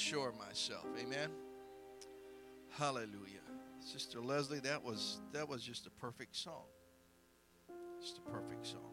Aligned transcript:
assure 0.00 0.32
myself. 0.38 0.86
Amen. 0.98 1.28
Hallelujah. 2.70 3.44
Sister 3.80 4.18
Leslie, 4.18 4.60
that 4.60 4.82
was 4.82 5.20
that 5.32 5.46
was 5.46 5.62
just 5.62 5.86
a 5.86 5.90
perfect 5.90 6.34
song. 6.34 6.64
Just 8.00 8.16
a 8.16 8.30
perfect 8.30 8.66
song. 8.66 8.90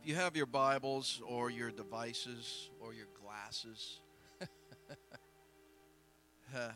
If 0.00 0.08
you 0.08 0.14
have 0.14 0.36
your 0.36 0.46
Bibles 0.46 1.20
or 1.26 1.50
your 1.50 1.72
devices 1.72 2.70
or 2.78 2.94
your 2.94 3.08
glasses, 3.20 3.98
uh, 6.54 6.70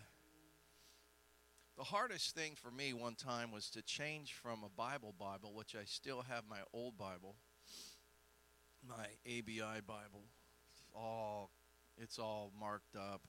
the 1.77 1.85
hardest 1.85 2.35
thing 2.35 2.55
for 2.57 2.73
me 2.73 2.93
one 2.93 3.15
time 3.15 3.53
was 3.53 3.71
to 3.71 3.83
change 3.83 4.33
from 4.33 4.65
a 4.65 4.69
Bible 4.77 5.15
Bible, 5.17 5.55
which 5.55 5.77
I 5.77 5.85
still 5.85 6.23
have 6.23 6.43
my 6.51 6.59
old 6.73 6.99
Bible, 6.99 7.37
my 8.85 9.07
ABI 9.29 9.81
Bible, 9.87 10.25
all 10.93 11.53
it's 12.01 12.19
all 12.19 12.53
marked 12.59 12.97
up, 12.97 13.23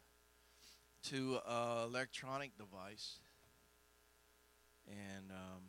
to 1.04 1.40
an 1.48 1.84
electronic 1.84 2.58
device, 2.58 3.20
and 4.88 5.32
um, 5.32 5.64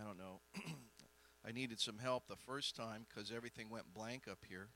I 0.00 0.04
don't 0.04 0.18
know. 0.18 0.40
I 1.46 1.52
needed 1.52 1.78
some 1.78 1.98
help 1.98 2.26
the 2.26 2.36
first 2.36 2.74
time 2.74 3.06
because 3.08 3.30
everything 3.30 3.68
went 3.68 3.92
blank 3.92 4.26
up 4.30 4.38
here, 4.48 4.68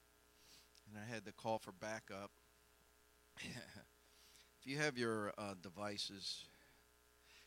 and 0.86 1.02
I 1.02 1.12
had 1.12 1.24
to 1.24 1.32
call 1.32 1.58
for 1.58 1.72
backup. 1.72 2.30
if 3.40 4.66
you 4.66 4.76
have 4.76 4.98
your 4.98 5.32
uh, 5.38 5.54
devices, 5.62 6.44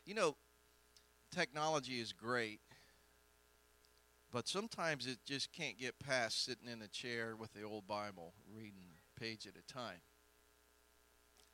you 0.04 0.14
know, 0.14 0.36
technology 1.30 2.00
is 2.00 2.12
great, 2.12 2.60
but 4.32 4.48
sometimes 4.48 5.06
it 5.06 5.18
just 5.24 5.52
can't 5.52 5.78
get 5.78 5.98
past 5.98 6.44
sitting 6.44 6.68
in 6.68 6.82
a 6.82 6.88
chair 6.88 7.36
with 7.36 7.52
the 7.52 7.62
old 7.62 7.86
Bible, 7.86 8.32
reading 8.54 8.96
page 9.18 9.46
at 9.46 9.54
a 9.56 9.72
time. 9.72 10.00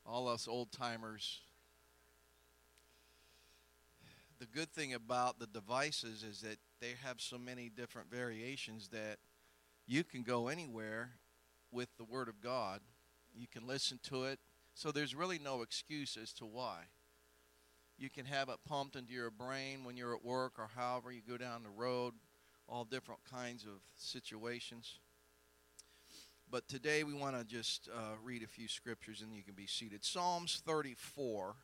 All 0.07 0.29
us 0.29 0.49
old 0.49 0.73
timers 0.73 1.41
the 4.39 4.47
good 4.47 4.73
thing 4.73 4.95
about 4.95 5.39
the 5.39 5.47
devices 5.47 6.23
is 6.23 6.43
that 6.43 6.59
they 6.81 6.95
have 7.03 7.21
so 7.21 7.39
many 7.39 7.69
different 7.69 8.11
variations 8.11 8.89
that 8.89 9.19
you 9.87 10.05
can 10.05 10.23
go 10.23 10.49
anywhere 10.49 11.11
with 11.73 11.89
the 11.97 12.05
Word 12.05 12.29
of 12.29 12.41
God. 12.41 12.81
You 13.35 13.47
can 13.49 13.67
listen 13.67 13.99
to 14.05 14.25
it. 14.25 14.39
So 14.75 14.93
there's 14.93 15.15
really 15.15 15.41
no 15.41 15.63
excuse 15.63 16.17
as 16.21 16.33
to 16.35 16.47
why. 16.47 16.83
You 17.99 18.11
can 18.11 18.27
have 18.27 18.49
it 18.49 18.59
pumped 18.65 18.95
into 18.95 19.13
your 19.13 19.31
brain 19.31 19.83
when 19.83 19.97
you're 19.97 20.15
at 20.15 20.25
work 20.25 20.53
or 20.59 20.69
however 20.77 21.11
you 21.11 21.21
go 21.29 21.37
down 21.37 21.65
the 21.65 21.69
road, 21.71 22.15
all 22.69 22.85
different 22.85 23.21
kinds 23.31 23.65
of 23.65 23.81
situations. 23.97 24.99
But 26.51 26.69
today 26.69 27.05
we 27.05 27.15
want 27.15 27.39
to 27.39 27.45
just 27.45 27.89
uh, 27.95 28.17
read 28.23 28.43
a 28.43 28.47
few 28.47 28.69
scriptures 28.69 29.23
and 29.23 29.35
you 29.35 29.43
can 29.43 29.55
be 29.55 29.67
seated. 29.67 30.05
Psalms 30.05 30.63
34 30.67 31.55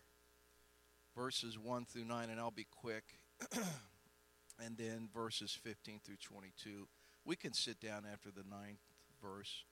verses 1.15 1.59
1 1.59 1.85
through 1.87 2.05
9, 2.05 2.31
and 2.31 2.41
I'll 2.41 2.51
be 2.51 2.67
quick. 2.71 3.05
and 4.65 4.77
then 4.77 5.09
verses 5.15 5.57
15 5.63 6.01
through 6.05 6.17
22. 6.17 6.89
We 7.25 7.37
can 7.37 7.53
sit 7.53 7.81
down 7.81 8.05
after 8.11 8.31
the 8.31 8.45
ninth 8.49 8.81
verse. 9.23 9.65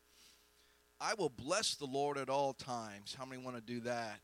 I 1.01 1.15
will 1.15 1.31
bless 1.31 1.75
the 1.75 1.87
Lord 1.87 2.17
at 2.17 2.29
all 2.29 2.53
times. 2.53 3.17
How 3.19 3.25
many 3.25 3.43
want 3.43 3.57
to 3.57 3.63
do 3.63 3.81
that? 3.81 4.21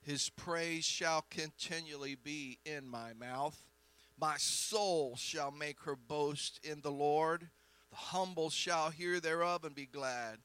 His 0.00 0.30
praise 0.30 0.84
shall 0.84 1.24
continually 1.30 2.14
be 2.14 2.58
in 2.64 2.88
my 2.88 3.12
mouth. 3.12 3.58
My 4.18 4.36
soul 4.36 5.16
shall 5.16 5.50
make 5.50 5.80
her 5.80 5.96
boast 5.96 6.60
in 6.62 6.80
the 6.80 6.92
Lord. 6.92 7.48
The 7.90 7.96
humble 7.96 8.50
shall 8.50 8.90
hear 8.90 9.20
thereof 9.20 9.64
and 9.64 9.74
be 9.74 9.86
glad. 9.86 10.38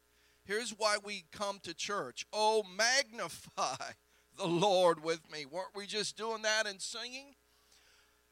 Here's 0.43 0.71
why 0.71 0.97
we 1.03 1.25
come 1.31 1.59
to 1.63 1.73
church. 1.73 2.25
Oh, 2.33 2.63
magnify 2.75 3.75
the 4.37 4.47
Lord 4.47 5.03
with 5.03 5.31
me. 5.31 5.45
Weren't 5.45 5.75
we 5.75 5.85
just 5.85 6.17
doing 6.17 6.41
that 6.41 6.65
and 6.65 6.81
singing? 6.81 7.35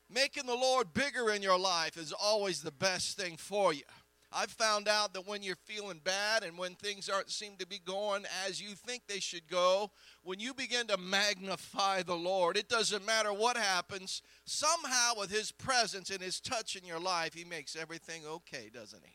Making 0.10 0.46
the 0.46 0.56
Lord 0.56 0.94
bigger 0.94 1.30
in 1.32 1.42
your 1.42 1.60
life 1.60 1.98
is 1.98 2.14
always 2.14 2.62
the 2.62 2.72
best 2.72 3.18
thing 3.18 3.38
for 3.38 3.74
you. 3.74 3.84
I've 4.32 4.52
found 4.52 4.90
out 4.90 5.14
that 5.14 5.26
when 5.26 5.42
you're 5.42 5.56
feeling 5.56 6.02
bad 6.04 6.44
and 6.44 6.58
when 6.58 6.76
things 6.76 7.08
aren't 7.08 7.32
seem 7.32 7.56
to 7.60 7.68
be 7.68 7.80
going 7.80 8.26
as 8.46 8.62
you 8.62 8.76
think 8.76 9.04
they 9.08 9.22
should 9.22 9.48
go, 9.48 9.92
when 10.22 10.40
you 10.40 10.54
begin 10.54 10.88
to 10.88 10.98
magnify 10.98 12.04
the 12.04 12.16
Lord, 12.16 12.58
it 12.58 12.68
doesn't 12.68 13.06
matter 13.06 13.32
what 13.32 13.56
happens, 13.56 14.22
somehow 14.44 15.14
with 15.18 15.32
his 15.32 15.54
presence 15.54 16.10
and 16.10 16.22
his 16.22 16.42
touch 16.42 16.76
in 16.76 16.86
your 16.86 17.00
life, 17.00 17.34
he 17.34 17.46
makes 17.46 17.76
everything 17.76 18.24
okay, 18.26 18.70
doesn't 18.74 19.04
he? 19.06 19.14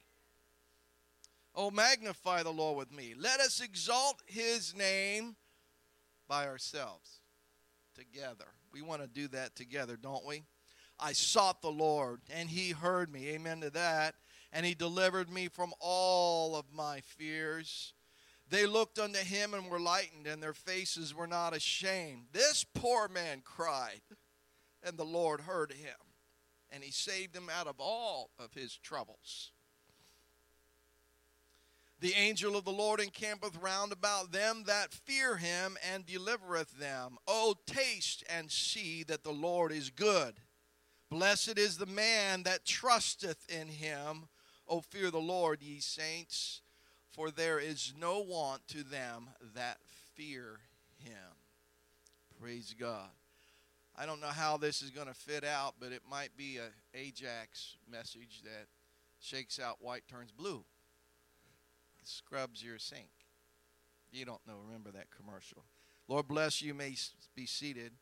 Oh, 1.55 1.71
magnify 1.71 2.43
the 2.43 2.51
Lord 2.51 2.79
with 2.79 2.93
me. 2.93 3.13
Let 3.19 3.41
us 3.41 3.61
exalt 3.61 4.23
his 4.27 4.75
name 4.75 5.37
by 6.27 6.47
ourselves, 6.47 7.21
together. 7.95 8.47
We 8.73 8.81
want 8.81 9.03
to 9.03 9.09
do 9.09 9.29
that 9.29 9.55
together, 9.55 9.99
don't 9.99 10.25
we? 10.25 10.45
I 10.99 11.13
sought 11.13 11.61
the 11.61 11.71
Lord, 11.71 12.23
and 12.35 12.49
he 12.49 12.71
heard 12.71 13.13
me. 13.13 13.29
Amen 13.31 13.61
to 13.61 13.71
that. 13.71 14.15
And 14.53 14.67
he 14.67 14.75
delivered 14.75 15.31
me 15.31 15.49
from 15.49 15.73
all 15.81 16.55
of 16.57 16.67
my 16.73 17.01
fears. 17.01 17.95
They 18.51 18.67
looked 18.67 18.99
unto 18.99 19.21
him 19.21 19.55
and 19.55 19.71
were 19.71 19.81
lightened, 19.81 20.27
and 20.27 20.43
their 20.43 20.53
faces 20.53 21.15
were 21.15 21.27
not 21.27 21.57
ashamed. 21.57 22.27
This 22.33 22.65
poor 22.75 23.09
man 23.09 23.41
cried, 23.43 24.03
and 24.83 24.99
the 24.99 25.05
Lord 25.05 25.41
heard 25.41 25.73
him, 25.73 25.97
and 26.71 26.85
he 26.85 26.91
saved 26.91 27.35
him 27.35 27.49
out 27.49 27.67
of 27.67 27.77
all 27.79 28.31
of 28.39 28.53
his 28.53 28.77
troubles. 28.77 29.53
The 32.03 32.15
angel 32.15 32.57
of 32.57 32.65
the 32.65 32.73
Lord 32.73 33.01
encampeth 33.01 33.57
round 33.63 33.93
about 33.93 34.33
them 34.33 34.65
that 34.67 34.93
fear 34.93 35.37
him 35.37 35.79
and 35.89 36.05
delivereth 36.05 36.79
them. 36.79 37.17
Oh, 37.29 37.55
taste 37.65 38.25
and 38.29 38.51
see 38.51 39.05
that 39.05 39.23
the 39.23 39.33
Lord 39.33 39.71
is 39.71 39.89
good. 39.89 40.35
Blessed 41.11 41.59
is 41.59 41.79
the 41.79 41.87
man 41.87 42.43
that 42.43 42.65
trusteth 42.65 43.49
in 43.49 43.69
him. 43.69 44.29
Oh, 44.75 44.81
fear 44.81 45.11
the 45.11 45.19
Lord, 45.19 45.61
ye 45.61 45.81
saints, 45.81 46.63
for 47.11 47.31
there 47.31 47.59
is 47.59 47.93
no 48.01 48.21
want 48.21 48.67
to 48.69 48.83
them 48.83 49.29
that 49.55 49.77
fear 50.15 50.61
him. 50.97 51.37
Praise 52.41 52.75
God. 52.81 53.11
I 53.95 54.07
don't 54.07 54.23
know 54.23 54.29
how 54.29 54.57
this 54.57 54.81
is 54.81 54.89
going 54.89 55.09
to 55.09 55.15
fit 55.15 55.45
out, 55.45 55.75
but 55.79 55.93
it 55.93 56.01
might 56.11 56.35
be 56.39 56.57
a 56.57 56.71
Ajax 56.99 57.77
message 57.87 58.41
that 58.45 58.67
shakes 59.21 59.61
out 59.61 59.77
white 59.83 60.09
turns 60.09 60.33
blue 60.33 60.65
scrubs 62.05 62.65
your 62.65 62.79
sink. 62.79 63.11
You 64.11 64.25
don't 64.25 64.41
know, 64.47 64.55
remember 64.67 64.91
that 64.93 65.09
commercial. 65.11 65.65
Lord 66.09 66.29
bless 66.29 66.63
you, 66.63 66.73
may 66.73 66.97
be 67.35 67.45
seated. 67.45 67.93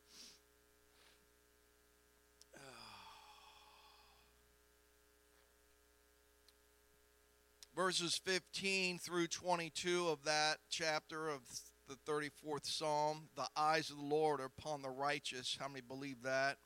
Verses 7.75 8.19
15 8.23 8.99
through 8.99 9.27
22 9.27 10.09
of 10.09 10.23
that 10.25 10.57
chapter 10.69 11.29
of 11.29 11.41
the 11.87 11.95
34th 12.11 12.65
Psalm. 12.65 13.29
The 13.35 13.47
eyes 13.55 13.89
of 13.89 13.97
the 13.97 14.03
Lord 14.03 14.39
are 14.41 14.51
upon 14.57 14.81
the 14.81 14.89
righteous. 14.89 15.57
How 15.59 15.67
many 15.67 15.81
believe 15.81 16.23
that? 16.23 16.57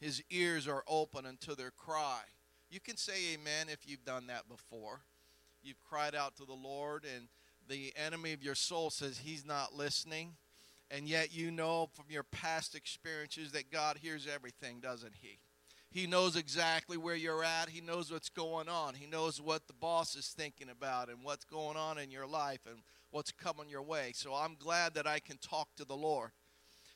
His 0.00 0.22
ears 0.30 0.66
are 0.66 0.84
open 0.88 1.24
unto 1.24 1.54
their 1.54 1.70
cry. 1.70 2.20
You 2.68 2.80
can 2.80 2.96
say 2.96 3.34
amen 3.34 3.68
if 3.68 3.88
you've 3.88 4.04
done 4.04 4.26
that 4.26 4.48
before 4.48 5.02
you've 5.64 5.82
cried 5.82 6.14
out 6.14 6.36
to 6.36 6.44
the 6.44 6.52
Lord, 6.52 7.04
and 7.04 7.28
the 7.68 7.92
enemy 7.96 8.32
of 8.32 8.42
your 8.42 8.54
soul 8.54 8.90
says 8.90 9.18
he's 9.18 9.44
not 9.44 9.74
listening, 9.74 10.36
and 10.90 11.08
yet 11.08 11.34
you 11.34 11.50
know 11.50 11.88
from 11.94 12.04
your 12.08 12.22
past 12.22 12.74
experiences 12.74 13.52
that 13.52 13.72
God 13.72 13.98
hears 13.98 14.28
everything, 14.32 14.80
doesn't 14.80 15.14
he? 15.20 15.38
He 15.94 16.08
knows 16.08 16.34
exactly 16.34 16.96
where 16.96 17.14
you're 17.14 17.44
at. 17.44 17.68
He 17.68 17.80
knows 17.80 18.10
what's 18.10 18.28
going 18.28 18.68
on. 18.68 18.94
He 18.94 19.06
knows 19.06 19.40
what 19.40 19.68
the 19.68 19.72
boss 19.72 20.16
is 20.16 20.34
thinking 20.36 20.68
about 20.68 21.08
and 21.08 21.22
what's 21.22 21.44
going 21.44 21.76
on 21.76 21.98
in 21.98 22.10
your 22.10 22.26
life 22.26 22.66
and 22.68 22.80
what's 23.12 23.30
coming 23.30 23.68
your 23.68 23.84
way. 23.84 24.10
So 24.12 24.34
I'm 24.34 24.56
glad 24.56 24.94
that 24.94 25.06
I 25.06 25.20
can 25.20 25.38
talk 25.38 25.68
to 25.76 25.84
the 25.84 25.94
Lord. 25.94 26.32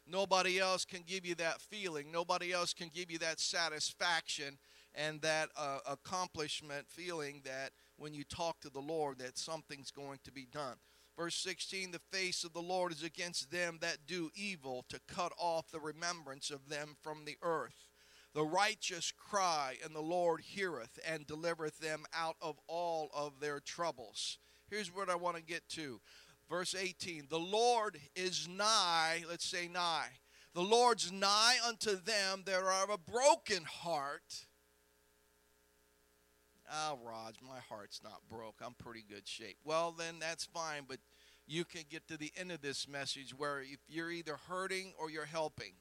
Nobody 0.05 0.59
else 0.59 0.85
can 0.85 1.03
give 1.07 1.25
you 1.25 1.37
that 1.37 1.61
feeling. 1.61 2.11
Nobody 2.11 2.53
else 2.53 2.75
can 2.75 2.91
give 2.93 3.09
you 3.09 3.21
that 3.21 3.39
satisfaction 3.39 4.59
and 4.97 5.23
that 5.23 5.51
uh, 5.57 5.79
accomplishment 5.89 6.89
feeling 6.89 7.43
that 7.45 7.71
when 7.99 8.13
you 8.13 8.25
talk 8.25 8.59
to 8.63 8.69
the 8.69 8.81
Lord 8.81 9.21
that 9.21 9.39
something's 9.39 9.93
going 9.93 10.19
to 10.25 10.33
be 10.33 10.49
done. 10.53 10.75
Verse 11.17 11.37
16 11.37 11.93
The 11.93 12.01
face 12.11 12.43
of 12.43 12.53
the 12.53 12.61
Lord 12.61 12.91
is 12.91 13.05
against 13.05 13.53
them 13.53 13.79
that 13.81 14.09
do 14.09 14.31
evil, 14.35 14.85
to 14.89 14.99
cut 15.07 15.33
off 15.39 15.71
the 15.71 15.79
remembrance 15.79 16.51
of 16.51 16.69
them 16.69 16.97
from 17.01 17.25
the 17.27 17.37
earth. 17.43 17.88
The 18.39 18.45
righteous 18.45 19.13
cry, 19.13 19.79
and 19.85 19.93
the 19.97 20.01
Lord 20.01 20.41
heareth 20.41 21.01
and 21.05 21.27
delivereth 21.27 21.81
them 21.81 22.05
out 22.15 22.37
of 22.41 22.57
all 22.69 23.11
of 23.13 23.41
their 23.41 23.59
troubles. 23.59 24.39
Here's 24.71 24.95
what 24.95 25.11
I 25.11 25.17
want 25.17 25.35
to 25.39 25.43
get 25.43 25.69
to. 25.71 26.01
Verse 26.49 26.73
18 26.73 27.27
The 27.31 27.41
Lord 27.41 27.99
is 28.15 28.47
nigh, 28.47 29.25
let's 29.29 29.45
say 29.45 29.67
nigh. 29.67 30.11
The 30.55 30.63
Lord's 30.63 31.11
nigh 31.11 31.57
unto 31.67 31.97
them 31.97 32.45
that 32.45 32.63
are 32.63 32.85
of 32.85 32.91
a 32.91 33.11
broken 33.11 33.65
heart 33.65 34.47
Oh, 36.71 36.97
Rog, 37.05 37.35
my 37.43 37.59
heart's 37.69 38.03
not 38.05 38.21
broke. 38.31 38.61
I'm 38.65 38.75
pretty 38.75 39.03
good 39.09 39.27
shape. 39.27 39.57
Well, 39.65 39.91
then 39.91 40.21
that's 40.21 40.45
fine, 40.45 40.83
but 40.87 40.99
you 41.45 41.65
can 41.65 41.83
get 41.91 42.07
to 42.07 42.17
the 42.17 42.31
end 42.37 42.53
of 42.53 42.61
this 42.61 42.87
message 42.87 43.37
where 43.37 43.63
if 43.63 43.81
you're 43.89 44.13
either 44.13 44.37
hurting 44.49 44.93
or 44.97 45.11
you're 45.11 45.25
helping. 45.25 45.73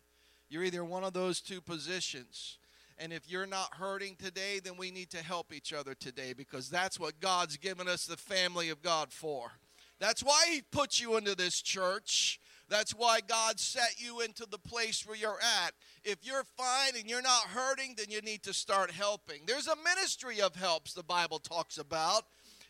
You're 0.49 0.63
either 0.63 0.83
one 0.83 1.03
of 1.03 1.13
those 1.13 1.41
two 1.41 1.61
positions. 1.61 2.57
And 2.97 3.13
if 3.13 3.29
you're 3.29 3.45
not 3.45 3.75
hurting 3.75 4.15
today, 4.15 4.59
then 4.63 4.75
we 4.77 4.91
need 4.91 5.11
to 5.11 5.23
help 5.23 5.53
each 5.53 5.71
other 5.71 5.93
today 5.93 6.33
because 6.33 6.69
that's 6.69 6.99
what 6.99 7.19
God's 7.19 7.57
given 7.57 7.87
us 7.87 8.05
the 8.05 8.17
family 8.17 8.69
of 8.69 8.81
God 8.81 9.11
for. 9.11 9.51
That's 9.99 10.23
why 10.23 10.45
He 10.51 10.61
put 10.61 10.99
you 10.99 11.17
into 11.17 11.35
this 11.35 11.61
church. 11.61 12.39
That's 12.69 12.91
why 12.91 13.19
God 13.25 13.59
set 13.59 13.95
you 13.97 14.19
into 14.19 14.45
the 14.45 14.57
place 14.57 15.05
where 15.05 15.15
you're 15.15 15.39
at. 15.63 15.71
If 16.03 16.17
you're 16.23 16.43
fine 16.43 16.99
and 16.99 17.09
you're 17.09 17.21
not 17.21 17.43
hurting, 17.43 17.95
then 17.97 18.07
you 18.09 18.21
need 18.21 18.43
to 18.43 18.53
start 18.53 18.91
helping. 18.91 19.41
There's 19.45 19.67
a 19.67 19.75
ministry 19.77 20.41
of 20.41 20.55
helps 20.55 20.93
the 20.93 21.03
Bible 21.03 21.39
talks 21.39 21.77
about. 21.77 22.23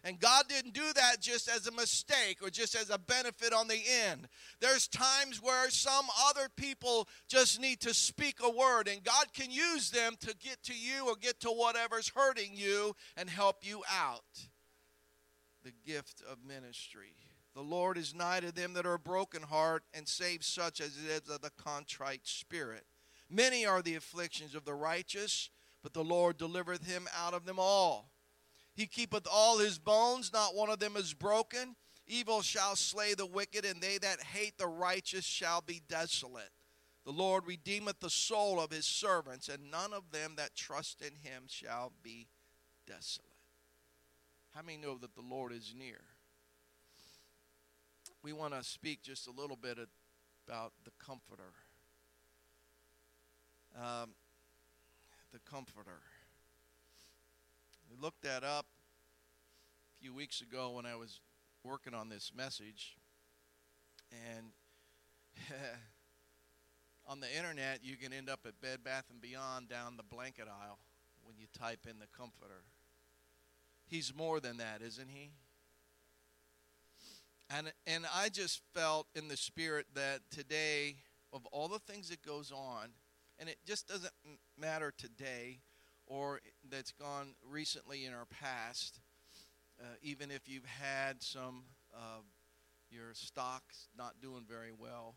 And 0.07 0.21
God 0.21 0.45
didn't 0.47 0.73
do 0.73 0.93
that 0.95 1.17
just 1.19 1.49
as 1.49 1.67
a 1.67 1.71
mistake 1.73 2.37
or 2.41 2.49
just 2.49 2.75
as 2.75 2.89
a 2.89 2.97
benefit 2.97 3.51
on 3.51 3.67
the 3.67 3.81
end. 4.05 4.29
There's 4.61 4.87
times 4.87 5.41
where 5.41 5.69
some 5.69 6.05
other 6.29 6.47
people 6.55 7.09
just 7.27 7.59
need 7.59 7.81
to 7.81 7.93
speak 7.93 8.37
a 8.41 8.49
word, 8.49 8.87
and 8.87 9.03
God 9.03 9.33
can 9.33 9.51
use 9.51 9.91
them 9.91 10.15
to 10.21 10.33
get 10.37 10.63
to 10.63 10.73
you 10.73 11.09
or 11.09 11.15
get 11.17 11.41
to 11.41 11.49
whatever's 11.49 12.07
hurting 12.15 12.51
you 12.53 12.95
and 13.17 13.29
help 13.29 13.57
you 13.63 13.83
out. 13.93 14.23
The 15.65 15.73
gift 15.85 16.23
of 16.31 16.37
ministry. 16.47 17.17
The 17.53 17.61
Lord 17.61 17.97
is 17.97 18.15
nigh 18.15 18.39
to 18.39 18.53
them 18.53 18.75
that 18.75 18.85
are 18.85 18.97
broken 18.97 19.41
heart 19.41 19.83
and 19.93 20.07
save 20.07 20.45
such 20.45 20.79
as 20.79 20.95
is 20.95 21.27
of 21.27 21.41
the 21.41 21.51
contrite 21.61 22.21
spirit. 22.23 22.85
Many 23.29 23.65
are 23.65 23.81
the 23.81 23.95
afflictions 23.95 24.55
of 24.55 24.63
the 24.63 24.73
righteous, 24.73 25.49
but 25.83 25.91
the 25.91 26.01
Lord 26.01 26.37
delivereth 26.37 26.87
him 26.87 27.09
out 27.13 27.33
of 27.33 27.45
them 27.45 27.57
all. 27.59 28.09
He 28.77 28.85
keepeth 28.85 29.27
all 29.29 29.57
his 29.57 29.79
bones, 29.79 30.31
not 30.31 30.53
one 30.53 30.69
of 30.69 30.77
them 30.77 30.95
is 30.95 31.11
broken. 31.11 31.75
Evil 32.05 32.43
shall 32.43 32.75
slay 32.75 33.15
the 33.15 33.25
wicked, 33.25 33.65
and 33.65 33.81
they 33.81 33.97
that 33.97 34.21
hate 34.21 34.59
the 34.59 34.67
righteous 34.67 35.25
shall 35.25 35.61
be 35.61 35.81
desolate. 35.89 36.51
The 37.03 37.11
Lord 37.11 37.47
redeemeth 37.47 37.99
the 37.99 38.11
soul 38.11 38.59
of 38.59 38.69
his 38.69 38.85
servants, 38.85 39.49
and 39.49 39.71
none 39.71 39.93
of 39.93 40.11
them 40.11 40.35
that 40.37 40.55
trust 40.55 41.01
in 41.01 41.15
him 41.27 41.45
shall 41.47 41.91
be 42.03 42.27
desolate. 42.85 43.31
How 44.53 44.61
many 44.61 44.77
know 44.77 44.99
that 44.99 45.15
the 45.15 45.21
Lord 45.27 45.53
is 45.53 45.73
near? 45.75 46.01
We 48.21 48.31
want 48.31 48.53
to 48.53 48.63
speak 48.63 49.01
just 49.01 49.27
a 49.27 49.31
little 49.31 49.57
bit 49.57 49.79
about 50.47 50.73
the 50.85 50.91
Comforter. 51.03 51.53
Um, 53.75 54.11
the 55.33 55.39
Comforter. 55.49 56.01
We 57.89 57.95
looked 58.01 58.23
that 58.23 58.43
up 58.43 58.65
a 59.95 60.01
few 60.01 60.13
weeks 60.13 60.41
ago 60.41 60.71
when 60.71 60.85
I 60.85 60.95
was 60.95 61.21
working 61.63 61.93
on 61.93 62.09
this 62.09 62.31
message. 62.35 62.97
And 64.11 64.47
on 67.07 67.19
the 67.19 67.33
internet, 67.35 67.79
you 67.83 67.95
can 67.95 68.11
end 68.11 68.29
up 68.29 68.41
at 68.45 68.59
Bed 68.61 68.83
Bath 68.83 69.05
and 69.09 69.21
Beyond 69.21 69.69
down 69.69 69.95
the 69.95 70.03
blanket 70.03 70.47
aisle 70.47 70.79
when 71.23 71.37
you 71.37 71.45
type 71.57 71.87
in 71.89 71.99
the 71.99 72.07
comforter. 72.17 72.63
He's 73.85 74.13
more 74.13 74.39
than 74.39 74.57
that, 74.57 74.81
isn't 74.81 75.09
he? 75.09 75.31
And 77.49 77.71
and 77.85 78.05
I 78.13 78.27
just 78.27 78.61
felt 78.73 79.07
in 79.15 79.29
the 79.29 79.37
spirit 79.37 79.85
that 79.93 80.19
today 80.29 80.97
of 81.31 81.45
all 81.47 81.69
the 81.69 81.79
things 81.79 82.09
that 82.09 82.21
goes 82.21 82.51
on, 82.51 82.89
and 83.39 83.47
it 83.47 83.57
just 83.65 83.87
doesn't 83.87 84.11
matter 84.59 84.93
today 84.97 85.59
or 86.07 86.39
that's 86.69 86.91
gone 86.93 87.35
recently 87.47 88.05
in 88.05 88.13
our 88.13 88.25
past, 88.25 88.99
uh, 89.79 89.85
even 90.01 90.31
if 90.31 90.47
you've 90.47 90.65
had 90.65 91.21
some, 91.21 91.63
uh, 91.93 92.21
your 92.89 93.13
stocks 93.13 93.89
not 93.97 94.15
doing 94.21 94.45
very 94.49 94.71
well. 94.77 95.15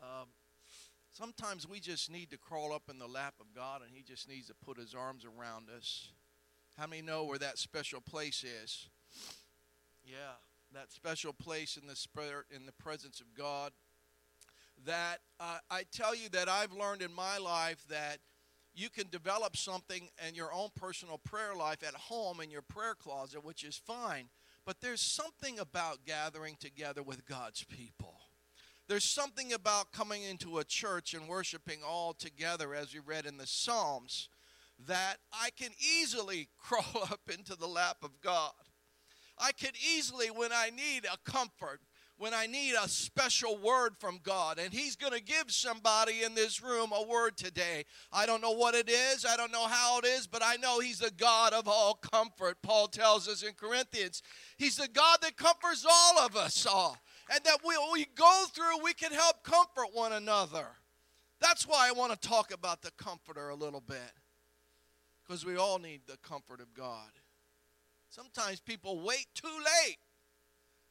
Um, 0.00 0.28
sometimes 1.12 1.68
we 1.68 1.80
just 1.80 2.10
need 2.10 2.30
to 2.30 2.38
crawl 2.38 2.72
up 2.72 2.84
in 2.88 2.98
the 2.98 3.06
lap 3.06 3.34
of 3.40 3.54
God 3.54 3.82
and 3.82 3.90
He 3.92 4.02
just 4.02 4.28
needs 4.28 4.46
to 4.48 4.54
put 4.54 4.78
His 4.78 4.94
arms 4.94 5.24
around 5.24 5.66
us. 5.76 6.08
How 6.78 6.86
many 6.86 7.02
know 7.02 7.24
where 7.24 7.38
that 7.38 7.58
special 7.58 8.00
place 8.00 8.44
is? 8.44 8.88
Yeah, 10.04 10.36
that 10.72 10.92
special 10.92 11.32
place 11.32 11.76
in 11.80 11.86
the 11.86 11.96
spirit, 11.96 12.46
in 12.54 12.66
the 12.66 12.72
presence 12.72 13.20
of 13.20 13.26
God. 13.36 13.72
That 14.84 15.18
uh, 15.38 15.58
I 15.70 15.84
tell 15.92 16.14
you 16.14 16.28
that 16.30 16.48
I've 16.48 16.72
learned 16.72 17.00
in 17.00 17.14
my 17.14 17.38
life 17.38 17.84
that 17.88 18.18
you 18.74 18.90
can 18.90 19.08
develop 19.08 19.56
something 19.56 20.08
in 20.26 20.34
your 20.34 20.52
own 20.52 20.70
personal 20.74 21.18
prayer 21.18 21.54
life 21.54 21.82
at 21.82 21.94
home 21.94 22.40
in 22.40 22.50
your 22.50 22.62
prayer 22.62 22.94
closet, 22.94 23.44
which 23.44 23.62
is 23.62 23.76
fine. 23.76 24.28
But 24.66 24.80
there's 24.80 25.00
something 25.00 25.58
about 25.58 26.04
gathering 26.06 26.56
together 26.58 27.02
with 27.02 27.26
God's 27.26 27.64
people. 27.64 28.14
There's 28.88 29.04
something 29.04 29.52
about 29.52 29.92
coming 29.92 30.22
into 30.22 30.58
a 30.58 30.64
church 30.64 31.14
and 31.14 31.28
worshiping 31.28 31.78
all 31.86 32.12
together, 32.12 32.74
as 32.74 32.92
we 32.92 33.00
read 33.00 33.26
in 33.26 33.38
the 33.38 33.46
Psalms, 33.46 34.28
that 34.86 35.16
I 35.32 35.50
can 35.50 35.70
easily 35.78 36.48
crawl 36.58 37.04
up 37.10 37.20
into 37.32 37.56
the 37.56 37.68
lap 37.68 37.98
of 38.02 38.20
God. 38.20 38.52
I 39.38 39.52
can 39.52 39.72
easily, 39.96 40.26
when 40.26 40.52
I 40.52 40.70
need 40.70 41.06
a 41.06 41.30
comfort, 41.30 41.80
when 42.24 42.32
I 42.32 42.46
need 42.46 42.72
a 42.72 42.88
special 42.88 43.58
word 43.58 43.98
from 43.98 44.18
God. 44.22 44.58
And 44.58 44.72
He's 44.72 44.96
going 44.96 45.12
to 45.12 45.22
give 45.22 45.50
somebody 45.50 46.22
in 46.22 46.34
this 46.34 46.62
room 46.62 46.90
a 46.90 47.06
word 47.06 47.36
today. 47.36 47.84
I 48.10 48.24
don't 48.24 48.40
know 48.40 48.52
what 48.52 48.74
it 48.74 48.88
is, 48.88 49.26
I 49.28 49.36
don't 49.36 49.52
know 49.52 49.66
how 49.66 49.98
it 49.98 50.06
is, 50.06 50.26
but 50.26 50.40
I 50.42 50.56
know 50.56 50.80
He's 50.80 51.00
the 51.00 51.10
God 51.10 51.52
of 51.52 51.68
all 51.68 51.92
comfort. 51.92 52.62
Paul 52.62 52.88
tells 52.88 53.28
us 53.28 53.42
in 53.42 53.52
Corinthians, 53.52 54.22
He's 54.56 54.76
the 54.76 54.88
God 54.88 55.18
that 55.20 55.36
comforts 55.36 55.84
all 55.84 56.18
of 56.20 56.34
us 56.34 56.64
all. 56.64 56.96
And 57.30 57.44
that 57.44 57.58
we, 57.62 57.74
we 57.92 58.06
go 58.14 58.44
through, 58.54 58.82
we 58.82 58.94
can 58.94 59.12
help 59.12 59.42
comfort 59.42 59.88
one 59.92 60.14
another. 60.14 60.68
That's 61.42 61.68
why 61.68 61.90
I 61.90 61.92
want 61.92 62.18
to 62.18 62.28
talk 62.28 62.54
about 62.54 62.80
the 62.80 62.92
comforter 62.96 63.50
a 63.50 63.54
little 63.54 63.82
bit. 63.82 63.98
Because 65.26 65.44
we 65.44 65.56
all 65.56 65.78
need 65.78 66.00
the 66.06 66.16
comfort 66.26 66.62
of 66.62 66.72
God. 66.72 67.10
Sometimes 68.08 68.60
people 68.60 69.02
wait 69.02 69.26
too 69.34 69.58
late 69.58 69.98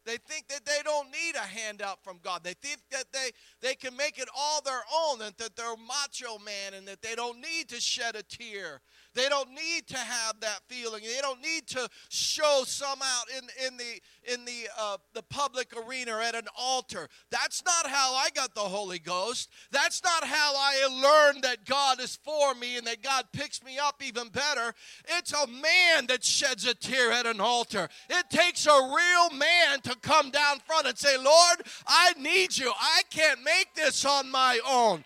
they 0.05 0.17
think 0.17 0.47
that 0.49 0.65
they 0.65 0.79
don't 0.83 1.07
need 1.11 1.35
a 1.35 1.45
handout 1.45 2.03
from 2.03 2.19
God. 2.23 2.41
They 2.43 2.53
think 2.53 2.79
that 2.91 3.05
they, 3.11 3.31
they 3.61 3.75
can 3.75 3.95
make 3.95 4.17
it 4.17 4.27
all 4.37 4.61
their 4.61 4.81
own 4.93 5.21
and 5.21 5.33
that 5.37 5.55
they're 5.55 5.75
macho 5.77 6.37
man 6.43 6.73
and 6.75 6.87
that 6.87 7.01
they 7.01 7.15
don't 7.15 7.39
need 7.39 7.69
to 7.69 7.79
shed 7.79 8.15
a 8.15 8.23
tear. 8.23 8.81
They 9.13 9.29
don't 9.29 9.49
need 9.49 9.87
to 9.87 9.97
have 9.97 10.39
that 10.41 10.61
feeling. 10.67 11.03
They 11.03 11.21
don't 11.21 11.41
need 11.41 11.67
to 11.67 11.87
show 12.09 12.63
some 12.65 12.99
out 13.01 13.25
in, 13.37 13.67
in 13.67 13.77
the, 13.77 14.33
in 14.33 14.45
the, 14.45 14.69
uh, 14.79 14.97
the 15.13 15.21
public 15.23 15.73
arena 15.75 16.19
at 16.19 16.35
an 16.35 16.47
altar. 16.57 17.07
That's 17.29 17.63
not 17.65 17.87
how 17.87 18.15
I 18.15 18.29
got 18.33 18.55
the 18.55 18.61
Holy 18.61 18.99
Ghost. 18.99 19.49
That's 19.71 20.03
not 20.03 20.23
how 20.23 20.53
I 20.55 20.87
learned 21.01 21.43
that 21.43 21.65
God 21.65 21.99
is 21.99 22.17
for 22.23 22.55
me 22.55 22.77
and 22.77 22.87
that 22.87 23.01
God 23.01 23.25
picks 23.31 23.63
me 23.63 23.77
up 23.77 24.01
even 24.03 24.29
better. 24.29 24.73
It's 25.17 25.33
a 25.33 25.47
man 25.47 26.07
that 26.07 26.23
sheds 26.23 26.65
a 26.65 26.73
tear 26.73 27.11
at 27.11 27.25
an 27.25 27.39
altar. 27.39 27.89
It 28.09 28.29
takes 28.29 28.65
a 28.65 28.71
real 28.71 29.37
man 29.37 29.81
to 29.81 29.95
come 30.01 30.31
down 30.31 30.59
front 30.59 30.87
and 30.87 30.97
say, 30.97 31.17
Lord, 31.17 31.61
I 31.87 32.13
need 32.19 32.57
you. 32.57 32.71
I 32.79 33.01
can't 33.09 33.43
make 33.43 33.73
this 33.75 34.05
on 34.05 34.31
my 34.31 34.59
own. 34.67 35.03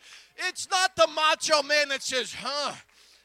It's 0.47 0.69
not 0.69 0.95
the 0.95 1.07
macho 1.15 1.63
man 1.63 1.89
that 1.89 2.03
says, 2.03 2.35
huh, 2.37 2.73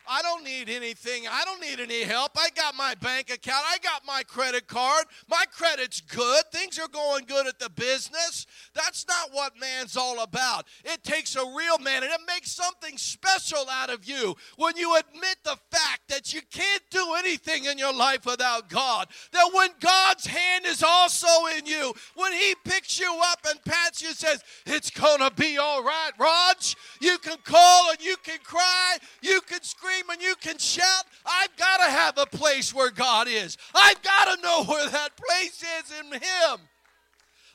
I 0.08 0.22
don't 0.22 0.44
need 0.44 0.68
anything. 0.68 1.24
I 1.30 1.44
don't 1.44 1.60
need 1.60 1.80
any 1.80 2.02
help. 2.02 2.32
I 2.36 2.48
got 2.54 2.74
my 2.74 2.94
bank 3.00 3.30
account. 3.30 3.64
I 3.68 3.78
got 3.78 4.04
my 4.06 4.22
credit 4.24 4.66
card. 4.66 5.04
My 5.28 5.44
credit's 5.52 6.00
good. 6.00 6.44
Things 6.52 6.78
are 6.78 6.88
going 6.88 7.24
good 7.26 7.46
at 7.46 7.58
the 7.58 7.70
business. 7.70 8.46
That's 8.74 9.06
not 9.06 9.30
what 9.32 9.58
man's 9.58 9.96
all 9.96 10.22
about. 10.22 10.66
It 10.84 11.04
takes 11.04 11.36
a 11.36 11.44
real 11.44 11.78
man, 11.78 12.02
and 12.02 12.12
it 12.12 12.20
makes 12.26 12.50
something 12.50 12.96
special 12.98 13.64
out 13.70 13.90
of 13.90 14.04
you 14.04 14.34
when 14.56 14.76
you 14.76 14.96
admit 14.96 15.36
the 15.44 15.56
fact 15.70 16.02
that 16.08 16.34
you 16.34 16.40
can't 16.50 16.82
do 16.90 17.14
anything 17.18 17.66
in 17.66 17.78
your 17.78 17.94
life 17.94 18.26
without 18.26 18.68
God. 18.68 19.08
That 19.32 19.50
when 19.52 19.70
God's 19.80 20.26
hand 20.26 20.66
is 20.66 20.82
also 20.82 21.26
in 21.56 21.66
you, 21.66 21.92
when 22.16 22.32
He 22.32 22.54
picks 22.64 22.98
you 22.98 23.20
up 23.24 23.40
and 23.48 23.62
pats 23.64 24.02
you 24.02 24.08
and 24.08 24.16
says, 24.16 24.42
It's 24.66 24.90
going 24.90 25.20
to 25.20 25.30
be 25.34 25.58
all 25.58 25.82
right, 25.82 26.10
Rog, 26.18 26.56
you 27.00 27.18
can 27.18 27.38
call 27.44 27.90
and 27.90 28.02
you 28.04 28.16
can 28.22 28.38
cry, 28.42 28.96
you 29.22 29.40
can 29.42 29.62
scream 29.62 29.91
scream 29.92 30.10
and 30.10 30.22
you 30.22 30.34
can 30.40 30.58
shout. 30.58 31.04
I've 31.24 31.56
got 31.56 31.78
to 31.78 31.90
have 31.90 32.18
a 32.18 32.26
place 32.26 32.74
where 32.74 32.90
God 32.90 33.28
is. 33.28 33.56
I've 33.74 34.02
got 34.02 34.34
to 34.34 34.42
know 34.42 34.64
where 34.64 34.88
that 34.88 35.10
place 35.16 35.62
is 35.62 35.92
in 36.00 36.12
Him. 36.12 36.60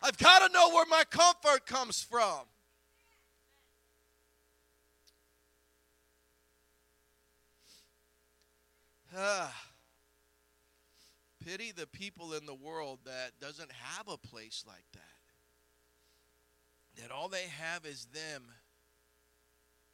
I've 0.02 0.18
got 0.18 0.46
to 0.46 0.54
know 0.54 0.70
where 0.70 0.86
my 0.90 1.04
comfort 1.10 1.66
comes 1.66 2.02
from. 2.04 2.42
Ah. 9.16 9.54
Pity 11.44 11.72
the 11.72 11.88
people 11.88 12.34
in 12.34 12.46
the 12.46 12.54
world 12.54 13.00
that 13.06 13.32
doesn't 13.40 13.72
have 13.72 14.08
a 14.08 14.18
place 14.18 14.66
like 14.68 14.84
that. 14.94 15.02
That 17.02 17.12
all 17.12 17.30
they 17.30 17.46
have 17.60 17.86
is 17.86 18.08
them 18.14 18.44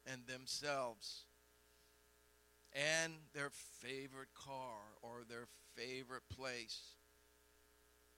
and 0.06 0.26
themselves 0.26 1.23
and 2.74 3.12
their 3.34 3.50
favorite 3.50 4.34
car 4.34 4.78
or 5.02 5.22
their 5.28 5.46
favorite 5.76 6.28
place. 6.28 6.80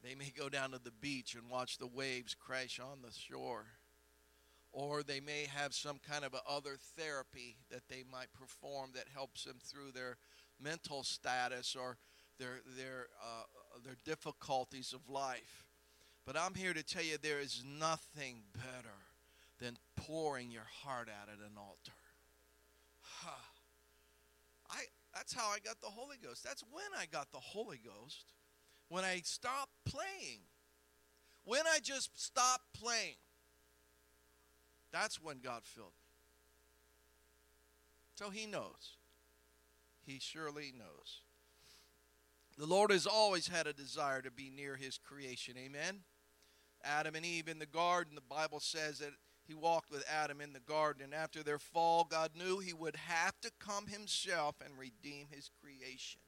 They 0.02 0.14
may 0.14 0.32
go 0.36 0.48
down 0.48 0.70
to 0.70 0.78
the 0.78 0.92
beach 0.92 1.34
and 1.34 1.50
watch 1.50 1.78
the 1.78 1.86
waves 1.86 2.34
crash 2.34 2.80
on 2.80 3.02
the 3.02 3.12
shore. 3.12 3.66
Or 4.72 5.02
they 5.02 5.20
may 5.20 5.46
have 5.54 5.74
some 5.74 5.98
kind 6.08 6.24
of 6.24 6.34
other 6.48 6.76
therapy 6.96 7.56
that 7.70 7.88
they 7.88 8.04
might 8.10 8.32
perform 8.34 8.90
that 8.94 9.06
helps 9.12 9.44
them 9.44 9.56
through 9.62 9.92
their 9.92 10.16
mental 10.60 11.02
status 11.02 11.74
or 11.74 11.96
their, 12.38 12.60
their, 12.76 13.06
uh, 13.22 13.44
their 13.84 13.96
difficulties 14.04 14.92
of 14.92 15.08
life. 15.08 15.64
But 16.26 16.36
I'm 16.36 16.54
here 16.54 16.74
to 16.74 16.82
tell 16.82 17.02
you 17.02 17.16
there 17.16 17.40
is 17.40 17.64
nothing 17.64 18.42
better 18.54 18.96
than 19.60 19.78
pouring 19.96 20.50
your 20.50 20.66
heart 20.82 21.08
out 21.08 21.28
at 21.28 21.38
an 21.38 21.56
altar. 21.56 21.96
Huh. 23.00 23.55
That's 25.16 25.32
how 25.32 25.48
I 25.48 25.58
got 25.64 25.80
the 25.80 25.86
Holy 25.86 26.16
Ghost. 26.22 26.44
That's 26.44 26.62
when 26.70 26.84
I 26.98 27.06
got 27.06 27.32
the 27.32 27.38
Holy 27.38 27.80
Ghost. 27.82 28.34
When 28.90 29.02
I 29.02 29.22
stopped 29.24 29.72
playing. 29.86 30.40
When 31.44 31.62
I 31.66 31.78
just 31.82 32.22
stopped 32.22 32.74
playing. 32.78 33.16
That's 34.92 35.22
when 35.22 35.38
God 35.38 35.62
filled 35.64 35.88
me. 35.88 36.06
So 38.16 38.28
he 38.28 38.46
knows. 38.46 38.98
He 40.02 40.18
surely 40.20 40.74
knows. 40.76 41.22
The 42.58 42.66
Lord 42.66 42.90
has 42.90 43.06
always 43.06 43.48
had 43.48 43.66
a 43.66 43.72
desire 43.72 44.20
to 44.20 44.30
be 44.30 44.50
near 44.50 44.76
his 44.76 44.98
creation. 44.98 45.54
Amen. 45.58 46.00
Adam 46.84 47.14
and 47.14 47.24
Eve 47.24 47.48
in 47.48 47.58
the 47.58 47.66
garden, 47.66 48.14
the 48.14 48.20
Bible 48.20 48.60
says 48.60 48.98
that 48.98 49.12
he 49.46 49.54
walked 49.54 49.90
with 49.90 50.04
Adam 50.10 50.40
in 50.40 50.52
the 50.52 50.60
garden, 50.60 51.04
and 51.04 51.14
after 51.14 51.42
their 51.42 51.58
fall, 51.58 52.04
God 52.04 52.32
knew 52.36 52.58
he 52.58 52.72
would 52.72 52.96
have 52.96 53.40
to 53.40 53.50
come 53.58 53.86
himself 53.86 54.56
and 54.64 54.76
redeem 54.78 55.26
his 55.30 55.50
creation. 55.62 56.20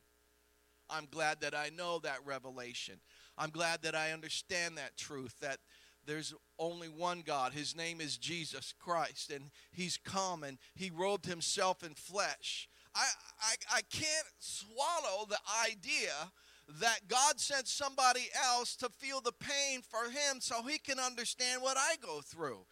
I'm 0.90 1.06
glad 1.10 1.40
that 1.40 1.54
I 1.54 1.70
know 1.76 1.98
that 1.98 2.24
revelation. 2.24 3.00
I'm 3.36 3.50
glad 3.50 3.82
that 3.82 3.94
I 3.94 4.12
understand 4.12 4.78
that 4.78 4.96
truth 4.96 5.34
that 5.40 5.58
there's 6.06 6.34
only 6.58 6.88
one 6.88 7.20
God. 7.20 7.52
His 7.52 7.76
name 7.76 8.00
is 8.00 8.16
Jesus 8.16 8.72
Christ, 8.78 9.30
and 9.30 9.50
he's 9.70 9.98
come 9.98 10.42
and 10.42 10.58
he 10.74 10.90
robed 10.90 11.26
himself 11.26 11.82
in 11.82 11.94
flesh. 11.94 12.68
I, 12.94 13.06
I, 13.40 13.76
I 13.76 13.80
can't 13.82 14.26
swallow 14.38 15.26
the 15.28 15.38
idea 15.68 16.32
that 16.80 17.08
God 17.08 17.40
sent 17.40 17.66
somebody 17.66 18.28
else 18.44 18.76
to 18.76 18.88
feel 18.88 19.20
the 19.20 19.32
pain 19.32 19.82
for 19.82 20.10
him 20.10 20.40
so 20.40 20.62
he 20.62 20.78
can 20.78 20.98
understand 20.98 21.62
what 21.62 21.76
I 21.76 21.96
go 22.00 22.20
through. 22.20 22.66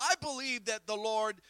I 0.00 0.14
believe 0.20 0.66
that 0.66 0.86
the 0.86 0.96
Lord, 0.96 1.40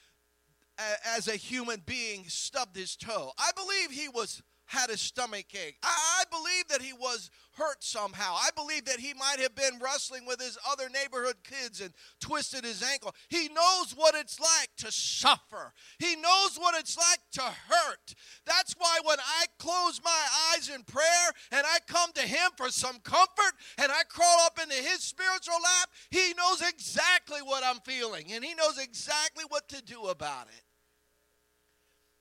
as 1.16 1.28
a 1.28 1.36
human 1.36 1.82
being, 1.84 2.24
stubbed 2.28 2.76
his 2.76 2.96
toe. 2.96 3.32
I 3.38 3.50
believe 3.54 3.90
he 3.90 4.08
was 4.08 4.42
had 4.68 4.90
a 4.90 4.96
stomach 4.96 5.46
ache. 5.54 5.78
I, 5.82 6.20
I 6.20 6.24
believe 6.30 6.68
that 6.68 6.82
he 6.82 6.92
was 6.92 7.30
hurt 7.52 7.82
somehow. 7.82 8.34
I 8.34 8.50
believe 8.54 8.84
that 8.84 9.00
he 9.00 9.14
might 9.14 9.40
have 9.40 9.54
been 9.54 9.80
wrestling 9.82 10.26
with 10.26 10.40
his 10.40 10.56
other 10.70 10.88
neighborhood 10.88 11.36
kids 11.42 11.80
and 11.80 11.92
twisted 12.20 12.64
his 12.64 12.82
ankle. 12.82 13.14
He 13.28 13.48
knows 13.48 13.94
what 13.96 14.14
it's 14.14 14.38
like 14.38 14.68
to 14.78 14.92
suffer, 14.92 15.72
he 15.98 16.14
knows 16.16 16.56
what 16.56 16.78
it's 16.78 16.96
like 16.96 17.20
to 17.32 17.42
hurt. 17.42 18.14
That's 18.46 18.74
why 18.78 19.00
when 19.04 19.18
I 19.18 19.46
close 19.58 20.00
my 20.04 20.26
eyes 20.52 20.68
in 20.68 20.82
prayer 20.84 21.32
and 21.50 21.64
I 21.66 21.78
come 21.86 22.12
to 22.12 22.22
him 22.22 22.50
for 22.56 22.68
some 22.70 22.98
comfort 23.00 23.54
and 23.78 23.90
I 23.90 24.02
crawl 24.08 24.40
up 24.44 24.58
into 24.62 24.76
his 24.76 25.00
spiritual 25.00 25.54
lap, 25.54 25.90
he 26.10 26.34
knows 26.36 26.62
exactly 26.62 27.40
what 27.42 27.64
I'm 27.64 27.80
feeling 27.80 28.26
and 28.32 28.44
he 28.44 28.54
knows 28.54 28.78
exactly 28.78 29.44
what 29.48 29.68
to 29.70 29.82
do 29.82 30.04
about 30.04 30.48
it 30.48 30.67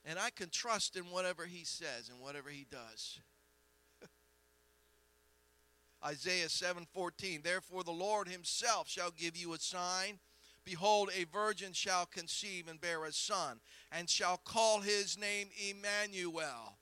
and 0.07 0.17
I 0.17 0.29
can 0.29 0.49
trust 0.49 0.95
in 0.95 1.03
whatever 1.03 1.45
he 1.45 1.65
says 1.65 2.09
and 2.09 2.19
whatever 2.21 2.49
he 2.49 2.65
does. 2.71 3.19
Isaiah 6.05 6.47
7:14 6.47 7.43
Therefore 7.43 7.83
the 7.83 7.91
Lord 7.91 8.29
himself 8.29 8.89
shall 8.89 9.11
give 9.11 9.35
you 9.35 9.53
a 9.53 9.59
sign 9.59 10.19
behold 10.63 11.09
a 11.15 11.25
virgin 11.25 11.73
shall 11.73 12.05
conceive 12.05 12.67
and 12.67 12.79
bear 12.79 13.05
a 13.05 13.11
son 13.11 13.59
and 13.91 14.09
shall 14.09 14.37
call 14.37 14.79
his 14.81 15.17
name 15.17 15.49
Emmanuel 15.69 16.77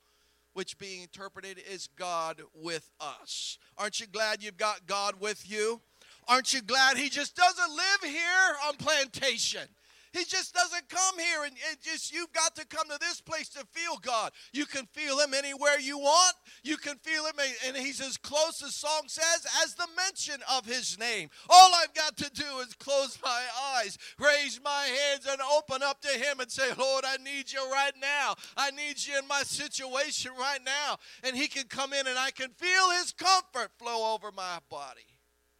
which 0.53 0.77
being 0.77 1.01
interpreted 1.01 1.61
is 1.69 1.89
God 1.97 2.41
with 2.53 2.89
us. 3.01 3.57
Aren't 3.77 3.99
you 3.99 4.07
glad 4.07 4.41
you've 4.41 4.55
got 4.55 4.87
God 4.87 5.19
with 5.19 5.49
you? 5.51 5.81
Aren't 6.29 6.53
you 6.53 6.61
glad 6.61 6.95
he 6.95 7.09
just 7.09 7.35
doesn't 7.35 7.75
live 7.75 8.09
here 8.09 8.55
on 8.65 8.75
plantation? 8.77 9.67
He 10.15 10.23
just 10.23 10.53
doesn't 10.53 10.87
come 10.87 11.19
here 11.19 11.43
and, 11.43 11.57
just 11.83 12.13
you've 12.13 12.31
got 12.31 12.55
to 12.55 12.65
come 12.65 12.87
to 12.87 12.97
this 13.01 13.19
place 13.19 13.49
to 13.49 13.65
feel 13.73 13.97
God. 14.01 14.31
You 14.53 14.65
can 14.65 14.85
feel 14.93 15.19
him 15.19 15.33
anywhere 15.33 15.77
you 15.77 15.97
want. 15.97 16.35
You 16.63 16.77
can 16.77 16.95
feel 16.99 17.25
him 17.25 17.33
and 17.67 17.75
he's 17.75 17.99
as 17.99 18.15
close 18.15 18.63
as 18.63 18.75
song 18.75 19.03
says 19.07 19.45
as 19.63 19.75
the 19.75 19.87
mention 19.97 20.41
of 20.49 20.65
his 20.65 20.97
name. 20.97 21.29
All 21.49 21.71
I've 21.75 21.93
got 21.93 22.15
to 22.15 22.29
do 22.29 22.45
is 22.59 22.73
close 22.75 23.19
my 23.21 23.41
eyes, 23.75 23.97
raise 24.17 24.61
my 24.63 24.85
hands 24.85 25.27
and 25.29 25.41
open 25.53 25.83
up 25.83 25.99
to 26.03 26.07
him 26.17 26.39
and 26.39 26.49
say, 26.49 26.71
"Lord, 26.77 27.03
I 27.05 27.17
need 27.17 27.51
you 27.51 27.69
right 27.69 27.93
now. 27.99 28.35
I 28.55 28.71
need 28.71 29.05
you 29.05 29.19
in 29.19 29.27
my 29.27 29.43
situation 29.43 30.31
right 30.39 30.63
now." 30.63 30.97
And 31.23 31.35
he 31.35 31.47
can 31.47 31.65
come 31.65 31.91
in 31.91 32.07
and 32.07 32.17
I 32.17 32.31
can 32.31 32.51
feel 32.51 32.91
his 32.91 33.11
comfort 33.11 33.71
flow 33.77 34.13
over 34.13 34.31
my 34.31 34.59
body. 34.69 35.07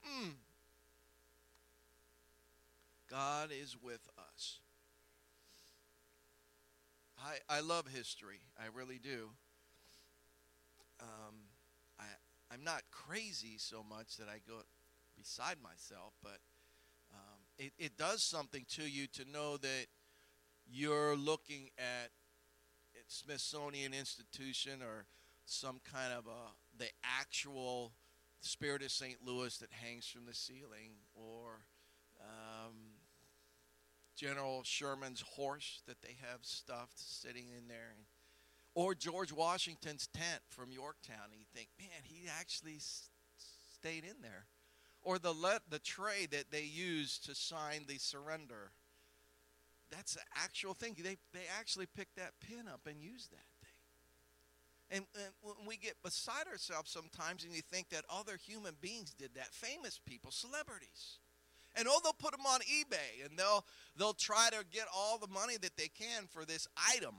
Mm. 0.07 0.35
God 3.09 3.50
is 3.51 3.77
with 3.81 4.09
us. 4.17 4.59
I, 7.25 7.58
I 7.58 7.60
love 7.62 7.88
history. 7.88 8.39
I 8.60 8.65
really 8.75 9.00
do. 9.00 9.29
Um, 11.01 11.36
I, 12.00 12.03
I'm 12.53 12.63
not 12.63 12.84
crazy 12.91 13.55
so 13.58 13.84
much 13.88 14.17
that 14.17 14.27
I 14.27 14.39
go 14.48 14.60
beside 15.17 15.58
myself, 15.62 16.13
but 16.22 16.38
um, 17.12 17.39
it, 17.58 17.74
it 17.79 17.98
does 17.98 18.22
something 18.22 18.65
to 18.75 18.84
you 18.84 19.08
to 19.08 19.25
know 19.32 19.58
that 19.58 19.88
you're 20.72 21.15
looking 21.15 21.70
at 21.79 22.12
Smithsonian 23.08 23.94
Institution 23.94 24.82
or 24.82 25.05
some 25.46 25.79
kind 25.91 26.13
of 26.13 26.27
a 26.27 26.77
the 26.77 26.89
actual 27.03 27.91
Spirit 28.41 28.84
of 28.84 28.91
St. 28.91 29.17
Louis 29.25 29.58
that 29.58 29.70
hangs 29.72 30.08
from 30.08 30.25
the 30.27 30.34
ceiling, 30.34 30.94
or 31.15 31.65
um, 32.22 32.85
General 34.15 34.63
Sherman's 34.63 35.22
horse 35.22 35.81
that 35.88 36.01
they 36.01 36.15
have 36.29 36.39
stuffed 36.41 36.98
sitting 36.98 37.50
in 37.57 37.67
there. 37.67 37.93
Or 38.74 38.93
George 38.93 39.31
Washington's 39.31 40.07
tent 40.07 40.41
from 40.50 40.72
Yorktown. 40.72 41.31
And 41.31 41.39
you 41.39 41.45
think, 41.53 41.69
man, 41.79 42.03
he 42.03 42.27
actually 42.39 42.75
s- 42.75 43.10
stayed 43.74 44.03
in 44.03 44.22
there. 44.22 44.45
Or 45.01 45.19
the, 45.19 45.34
the 45.69 45.79
tray 45.79 46.27
that 46.31 46.51
they 46.51 46.63
used 46.63 47.25
to 47.25 47.36
sign 47.36 47.86
the 47.88 47.98
surrender. 47.98 48.72
That's 49.91 50.15
the 50.15 50.22
actual 50.43 50.74
thing. 50.74 50.95
They, 50.98 51.17
they 51.34 51.45
actually 51.57 51.86
picked 51.86 52.15
that 52.17 52.34
pin 52.41 52.67
up 52.67 52.81
and 52.89 53.01
used 53.01 53.31
that 53.31 53.45
thing. 53.62 53.72
And, 54.91 55.05
and 55.15 55.34
when 55.41 55.67
we 55.67 55.77
get 55.77 56.01
beside 56.03 56.48
ourselves 56.51 56.91
sometimes 56.91 57.43
and 57.43 57.53
you 57.53 57.62
think 57.62 57.89
that 57.89 58.03
other 58.10 58.38
human 58.38 58.75
beings 58.81 59.13
did 59.17 59.36
that, 59.36 59.53
famous 59.53 60.00
people, 60.05 60.31
celebrities 60.31 61.19
and 61.77 61.88
oh 61.89 62.00
they'll 62.03 62.13
put 62.13 62.32
them 62.32 62.46
on 62.46 62.60
ebay 62.62 63.25
and 63.27 63.38
they'll 63.38 63.65
they'll 63.98 64.13
try 64.13 64.50
to 64.50 64.63
get 64.72 64.86
all 64.96 65.17
the 65.17 65.27
money 65.27 65.58
that 65.62 65.75
they 65.77 65.88
can 65.88 66.27
for 66.29 66.46
this 66.46 66.67
item 66.96 67.15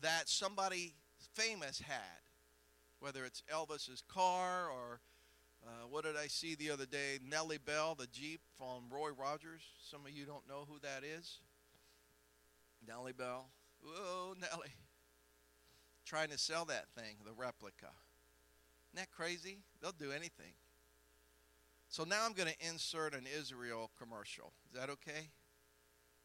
that 0.00 0.28
somebody 0.28 0.94
famous 1.34 1.80
had 1.80 2.22
whether 3.00 3.24
it's 3.24 3.42
elvis's 3.52 4.02
car 4.08 4.68
or 4.70 5.00
uh, 5.66 5.86
what 5.88 6.04
did 6.04 6.16
i 6.16 6.26
see 6.26 6.54
the 6.54 6.70
other 6.70 6.84
day? 6.84 7.18
Nellie 7.26 7.58
bell 7.58 7.94
the 7.94 8.06
jeep 8.06 8.40
from 8.58 8.84
roy 8.90 9.10
rogers. 9.18 9.62
Some 9.90 10.04
of 10.04 10.12
you 10.12 10.26
don't 10.26 10.46
know 10.46 10.66
who 10.68 10.78
that 10.80 11.02
is. 11.04 11.38
Nellie 12.86 13.14
bell. 13.14 13.48
Whoa 13.82 14.34
nellie. 14.40 14.74
Trying 16.04 16.28
to 16.28 16.38
sell 16.38 16.66
that 16.66 16.88
thing 16.94 17.16
the 17.24 17.32
replica. 17.32 17.88
Isn't 18.92 18.96
that 18.96 19.10
crazy? 19.10 19.60
They'll 19.80 19.92
do 19.92 20.12
anything 20.12 20.52
so 21.94 22.02
now 22.02 22.26
I'm 22.26 22.32
going 22.32 22.48
to 22.48 22.68
insert 22.68 23.14
an 23.14 23.22
Israel 23.38 23.88
commercial. 23.96 24.52
Is 24.66 24.80
that 24.80 24.90
okay? 24.90 25.30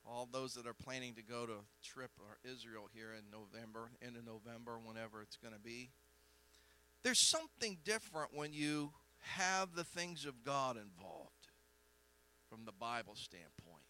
All 0.04 0.28
those 0.32 0.56
that 0.56 0.66
are 0.66 0.74
planning 0.74 1.14
to 1.14 1.22
go 1.22 1.46
to 1.46 1.58
trip 1.84 2.10
or 2.18 2.40
Israel 2.44 2.90
here 2.92 3.12
in 3.16 3.26
November, 3.32 3.92
end 4.04 4.18
of 4.18 4.26
November, 4.26 4.80
whenever 4.84 5.22
it's 5.22 5.38
going 5.38 5.54
to 5.54 5.60
be. 5.60 5.92
There's 7.04 7.20
something 7.20 7.78
different 7.86 8.30
when 8.34 8.52
you 8.52 8.94
have 9.20 9.76
the 9.76 9.84
things 9.84 10.26
of 10.26 10.44
God 10.44 10.76
involved 10.76 11.50
from 12.50 12.66
the 12.66 12.72
Bible 12.72 13.14
standpoint. 13.14 13.86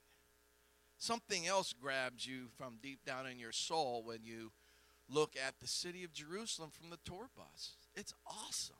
Something 0.97 1.47
else 1.47 1.73
grabs 1.81 2.27
you 2.27 2.47
from 2.57 2.79
deep 2.83 3.05
down 3.05 3.25
in 3.25 3.39
your 3.39 3.53
soul 3.53 4.03
when 4.05 4.25
you 4.25 4.51
look 5.07 5.35
at 5.41 5.61
the 5.61 5.67
city 5.67 6.03
of 6.03 6.11
Jerusalem 6.11 6.71
from 6.71 6.89
the 6.89 6.99
tour 7.05 7.29
bus. 7.37 7.77
It's 7.95 8.13
awesome. 8.27 8.75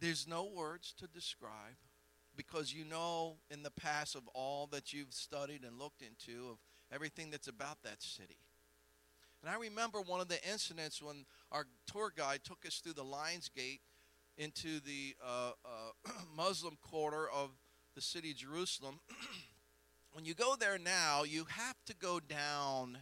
There's 0.00 0.28
no 0.28 0.44
words 0.44 0.94
to 0.98 1.08
describe 1.08 1.76
because 2.36 2.72
you 2.72 2.84
know 2.84 3.36
in 3.50 3.64
the 3.64 3.70
past 3.70 4.14
of 4.14 4.28
all 4.32 4.68
that 4.68 4.92
you've 4.92 5.12
studied 5.12 5.64
and 5.64 5.78
looked 5.78 6.02
into 6.02 6.50
of 6.50 6.58
everything 6.92 7.30
that's 7.30 7.48
about 7.48 7.82
that 7.82 8.00
city. 8.00 8.38
And 9.42 9.50
I 9.50 9.56
remember 9.56 10.00
one 10.00 10.20
of 10.20 10.28
the 10.28 10.42
incidents 10.48 11.02
when 11.02 11.24
our 11.50 11.66
tour 11.86 12.12
guide 12.16 12.40
took 12.44 12.64
us 12.64 12.78
through 12.78 12.94
the 12.94 13.04
Lions 13.04 13.48
Gate 13.48 13.80
into 14.36 14.80
the 14.80 15.16
uh, 15.24 15.50
uh, 15.64 16.10
Muslim 16.36 16.76
quarter 16.80 17.28
of 17.28 17.50
the 17.94 18.00
city 18.00 18.30
of 18.30 18.36
Jerusalem. 18.36 19.00
when 20.12 20.24
you 20.24 20.34
go 20.34 20.54
there 20.58 20.78
now, 20.78 21.24
you 21.24 21.44
have 21.48 21.76
to 21.86 21.94
go 21.94 22.20
down 22.20 22.98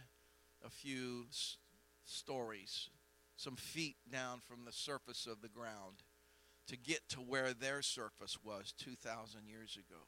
a 0.65 0.69
few 0.69 1.25
s- 1.29 1.57
stories, 2.05 2.89
some 3.35 3.55
feet 3.55 3.97
down 4.11 4.39
from 4.47 4.65
the 4.65 4.71
surface 4.71 5.27
of 5.27 5.41
the 5.41 5.47
ground 5.49 6.03
to 6.67 6.77
get 6.77 7.07
to 7.09 7.17
where 7.17 7.53
their 7.53 7.81
surface 7.81 8.37
was 8.43 8.73
2,000 8.77 9.47
years 9.47 9.77
ago. 9.77 10.01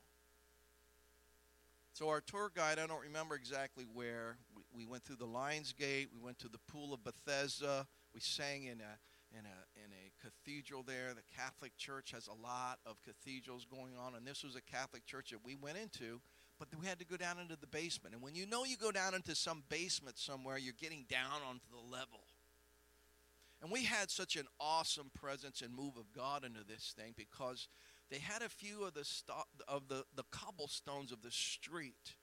So 1.93 2.09
our 2.09 2.21
tour 2.21 2.51
guide, 2.55 2.79
I 2.79 2.87
don't 2.87 3.01
remember 3.01 3.35
exactly 3.35 3.85
where. 3.93 4.37
We, 4.55 4.63
we 4.73 4.85
went 4.85 5.03
through 5.03 5.17
the 5.17 5.25
Lions 5.25 5.73
Gate. 5.73 6.09
We 6.13 6.21
went 6.21 6.39
to 6.39 6.47
the 6.47 6.59
Pool 6.69 6.93
of 6.93 7.03
Bethesda. 7.03 7.87
We 8.13 8.21
sang 8.21 8.63
in 8.63 8.79
a 8.79 9.37
in 9.37 9.45
a 9.45 9.83
in 9.83 9.91
a 9.91 10.11
cathedral 10.23 10.83
there. 10.83 11.13
The 11.13 11.35
Catholic 11.35 11.75
Church 11.77 12.11
has 12.11 12.27
a 12.27 12.41
lot 12.41 12.79
of 12.85 12.97
cathedrals 13.03 13.65
going 13.65 13.97
on, 13.97 14.15
and 14.15 14.25
this 14.25 14.43
was 14.43 14.55
a 14.55 14.61
Catholic 14.61 15.05
church 15.05 15.31
that 15.31 15.43
we 15.43 15.55
went 15.55 15.77
into. 15.77 16.21
But 16.57 16.69
we 16.79 16.87
had 16.87 16.99
to 16.99 17.05
go 17.05 17.17
down 17.17 17.39
into 17.39 17.57
the 17.59 17.67
basement, 17.67 18.15
and 18.15 18.23
when 18.23 18.35
you 18.35 18.45
know 18.45 18.65
you 18.65 18.75
go 18.75 18.91
down 18.91 19.13
into 19.13 19.33
some 19.33 19.63
basement 19.69 20.17
somewhere, 20.17 20.57
you're 20.57 20.73
getting 20.79 21.05
down 21.09 21.41
onto 21.47 21.67
the 21.71 21.79
level. 21.79 22.19
And 23.61 23.71
we 23.71 23.83
had 23.83 24.09
such 24.09 24.35
an 24.35 24.47
awesome 24.59 25.11
presence 25.13 25.61
and 25.61 25.75
move 25.75 25.97
of 25.97 26.13
God 26.13 26.45
into 26.45 26.63
this 26.63 26.93
thing 26.97 27.13
because 27.17 27.67
they 28.09 28.19
had 28.19 28.41
a 28.41 28.49
few 28.49 28.83
of 28.85 28.93
the 28.93 29.03
sto- 29.03 29.43
of 29.67 29.87
the, 29.89 30.05
the 30.15 30.23
cobblestones 30.31 31.11
of 31.11 31.21
the 31.21 31.31
street. 31.31 32.15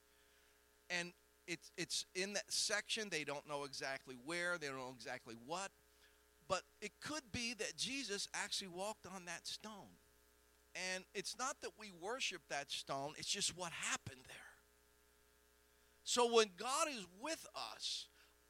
And 0.88 1.12
it's 1.46 1.70
it's 1.76 2.06
in 2.14 2.32
that 2.32 2.50
section 2.50 3.08
they 3.10 3.24
don't 3.24 3.46
know 3.48 3.64
exactly 3.64 4.16
where, 4.24 4.56
they 4.58 4.66
don't 4.66 4.78
know 4.78 4.94
exactly 4.94 5.36
what, 5.46 5.70
but 6.48 6.62
it 6.80 6.92
could 7.00 7.32
be 7.32 7.54
that 7.54 7.76
Jesus 7.76 8.28
actually 8.34 8.68
walked 8.68 9.06
on 9.06 9.26
that 9.26 9.46
stone. 9.46 10.00
And 10.94 11.04
it's 11.14 11.38
not 11.38 11.56
that 11.62 11.70
we 11.78 11.92
worship 12.00 12.42
that 12.48 12.70
stone, 12.70 13.12
it's 13.18 13.28
just 13.28 13.56
what 13.56 13.72
happened 13.72 14.22
there. 14.26 14.36
So 16.04 16.32
when 16.32 16.48
God 16.56 16.88
is 16.88 17.04
with 17.20 17.46
us, 17.74 18.06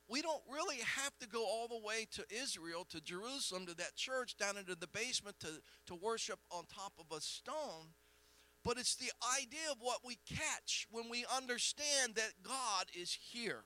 we 0.09 0.23
don't 0.23 0.43
really 0.51 0.79
have 0.79 1.19
to 1.19 1.29
go 1.29 1.45
all 1.45 1.69
the 1.69 1.85
way 1.85 2.07
to 2.13 2.25
Israel, 2.31 2.87
to 2.91 3.01
Jerusalem, 3.01 3.67
to 3.67 3.75
that 3.77 3.97
church 3.97 4.37
down 4.37 4.57
into 4.57 4.75
the 4.77 4.87
basement 4.87 5.39
to, 5.41 5.49
to 5.87 5.95
worship 5.95 6.39
on 6.51 6.65
top 6.67 6.93
of 6.99 7.17
a 7.17 7.21
stone. 7.21 7.95
But 8.65 8.79
it's 8.79 8.97
the 8.97 9.13
idea 9.41 9.71
of 9.71 9.79
what 9.81 10.01
we 10.05 10.19
catch 10.29 10.87
when 10.91 11.09
we 11.09 11.25
understand 11.35 12.15
that 12.17 12.33
God 12.43 12.87
is 12.95 13.17
here. 13.31 13.65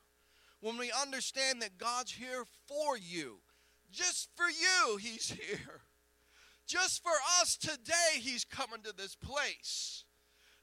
When 0.61 0.77
we 0.77 0.93
understand 0.93 1.63
that 1.63 1.79
God's 1.79 2.13
here 2.13 2.45
for 2.67 2.97
you. 2.97 3.41
Just 3.91 4.29
for 4.37 4.49
you, 4.49 4.97
He's 4.97 5.31
here. 5.49 5.83
Just 6.67 7.03
for 7.03 7.13
us 7.41 7.57
today, 7.57 8.19
He's 8.19 8.45
coming 8.45 8.83
to 8.83 8.95
this 8.95 9.15
place 9.15 10.05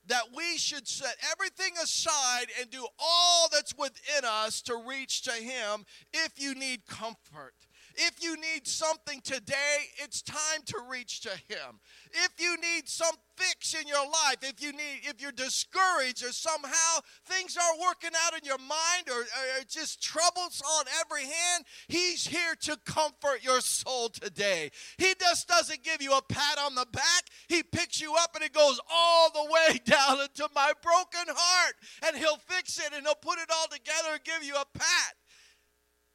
that 0.08 0.24
we 0.36 0.58
should 0.58 0.88
set 0.88 1.16
everything 1.32 1.74
aside 1.82 2.48
and 2.60 2.70
do 2.70 2.86
all 3.00 3.48
that's 3.52 3.74
within 3.78 4.26
us 4.26 4.62
to 4.64 4.76
reach 4.88 5.22
to 5.24 5.32
Him 5.32 5.86
if 6.14 6.34
you 6.38 6.56
need 6.56 6.86
comfort. 6.88 7.54
If 7.98 8.22
you 8.22 8.36
need 8.36 8.68
something 8.68 9.22
today, 9.22 9.90
it's 9.98 10.22
time 10.22 10.62
to 10.68 10.78
reach 10.88 11.22
to 11.22 11.30
him. 11.30 11.80
If 12.12 12.30
you 12.40 12.56
need 12.58 12.88
some 12.88 13.16
fix 13.36 13.74
in 13.74 13.88
your 13.88 14.06
life, 14.06 14.38
if 14.44 14.62
you 14.62 14.72
need 14.72 15.02
if 15.04 15.20
you're 15.20 15.32
discouraged 15.32 16.24
or 16.24 16.32
somehow 16.32 17.00
things 17.26 17.58
aren't 17.58 17.82
working 17.82 18.12
out 18.26 18.38
in 18.38 18.46
your 18.46 18.60
mind 18.60 19.10
or, 19.10 19.22
or 19.22 19.64
just 19.68 20.02
troubles 20.02 20.62
on 20.78 20.86
every 21.02 21.24
hand, 21.24 21.66
he's 21.88 22.28
here 22.28 22.54
to 22.62 22.78
comfort 22.86 23.44
your 23.44 23.62
soul 23.62 24.10
today. 24.10 24.70
He 25.00 25.16
just 25.20 25.48
doesn't 25.48 25.84
give 25.84 26.02
you 26.02 26.16
a 26.16 26.22
pat 26.22 26.60
on 26.60 26.76
the 26.76 26.86
back. 26.92 27.24
He 27.48 27.64
picks 27.64 28.00
you 28.00 28.14
up 28.16 28.36
and 28.36 28.44
it 28.44 28.54
goes 28.54 28.80
all 28.94 29.32
the 29.32 29.52
way 29.52 29.80
down 29.86 30.22
into 30.22 30.48
my 30.54 30.74
broken 30.84 31.34
heart 31.36 31.74
and 32.06 32.16
he'll 32.16 32.38
fix 32.38 32.78
it 32.78 32.94
and 32.94 33.06
he'll 33.06 33.16
put 33.16 33.40
it 33.40 33.50
all 33.52 33.68
together 33.68 34.10
and 34.14 34.24
give 34.24 34.44
you 34.44 34.54
a 34.54 34.78
pat 34.78 35.16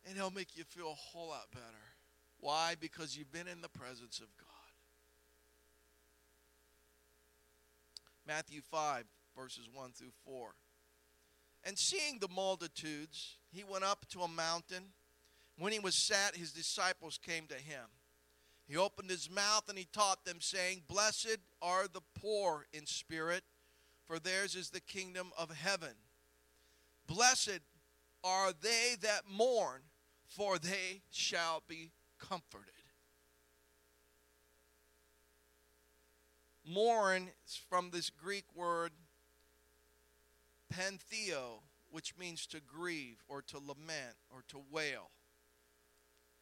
and 0.06 0.16
He'll 0.16 0.30
make 0.30 0.56
you 0.56 0.64
feel 0.64 0.90
a 0.90 0.94
whole 0.94 1.28
lot 1.28 1.50
better. 1.52 1.64
Why? 2.40 2.74
Because 2.78 3.16
you've 3.16 3.32
been 3.32 3.48
in 3.48 3.60
the 3.60 3.68
presence 3.68 4.18
of 4.18 4.26
God. 4.36 4.48
Matthew 8.26 8.60
5, 8.60 9.04
verses 9.36 9.68
1 9.72 9.92
through 9.92 10.12
4. 10.24 10.54
And 11.64 11.78
seeing 11.78 12.18
the 12.18 12.28
multitudes, 12.28 13.36
he 13.52 13.64
went 13.64 13.84
up 13.84 14.06
to 14.10 14.22
a 14.22 14.28
mountain. 14.28 14.84
When 15.58 15.72
he 15.72 15.78
was 15.78 15.94
sat, 15.94 16.36
his 16.36 16.52
disciples 16.52 17.18
came 17.18 17.46
to 17.46 17.54
him. 17.54 17.84
He 18.66 18.76
opened 18.76 19.10
his 19.10 19.30
mouth 19.30 19.68
and 19.68 19.76
he 19.76 19.86
taught 19.92 20.24
them, 20.24 20.38
saying, 20.40 20.82
Blessed 20.88 21.38
are 21.60 21.86
the 21.88 22.00
poor 22.20 22.66
in 22.72 22.86
spirit, 22.86 23.44
for 24.06 24.18
theirs 24.18 24.54
is 24.54 24.70
the 24.70 24.80
kingdom 24.80 25.30
of 25.38 25.50
heaven. 25.50 25.94
Blessed 27.06 27.60
are 28.24 28.52
they 28.52 28.96
that 29.02 29.22
mourn, 29.30 29.82
for 30.37 30.59
they 30.59 31.03
shall 31.11 31.62
be 31.68 31.90
comforted. 32.18 32.73
Mourn 36.64 37.29
is 37.47 37.61
from 37.68 37.90
this 37.90 38.09
Greek 38.09 38.45
word 38.55 38.92
pentheo, 40.73 41.61
which 41.90 42.16
means 42.16 42.47
to 42.47 42.61
grieve 42.61 43.18
or 43.29 43.42
to 43.42 43.59
lament 43.59 44.16
or 44.31 44.42
to 44.49 44.62
wail, 44.71 45.11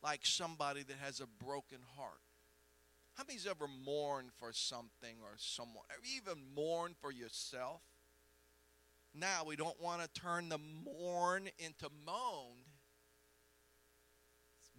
like 0.03 0.21
somebody 0.25 0.83
that 0.83 0.97
has 1.03 1.21
a 1.21 1.45
broken 1.45 1.81
heart. 1.97 2.21
How 3.15 3.25
many's 3.27 3.47
ever 3.47 3.67
mourned 3.67 4.31
for 4.39 4.53
something 4.53 5.17
or 5.23 5.33
someone? 5.37 5.85
You 6.05 6.21
even 6.23 6.43
mourned 6.55 6.95
for 7.01 7.11
yourself? 7.11 7.81
Now 9.13 9.43
we 9.45 9.57
don't 9.57 9.81
want 9.81 10.03
to 10.03 10.21
turn 10.21 10.49
the 10.49 10.59
mourn 10.59 11.49
into 11.59 11.89
moan. 12.07 12.60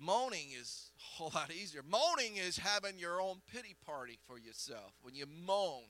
Moaning 0.01 0.49
is 0.59 0.89
a 0.97 1.17
whole 1.17 1.31
lot 1.35 1.51
easier. 1.51 1.83
Moaning 1.87 2.37
is 2.37 2.57
having 2.57 2.97
your 2.97 3.21
own 3.21 3.41
pity 3.53 3.75
party 3.85 4.17
for 4.25 4.39
yourself 4.39 4.93
when 5.03 5.13
you 5.13 5.25
moan. 5.27 5.83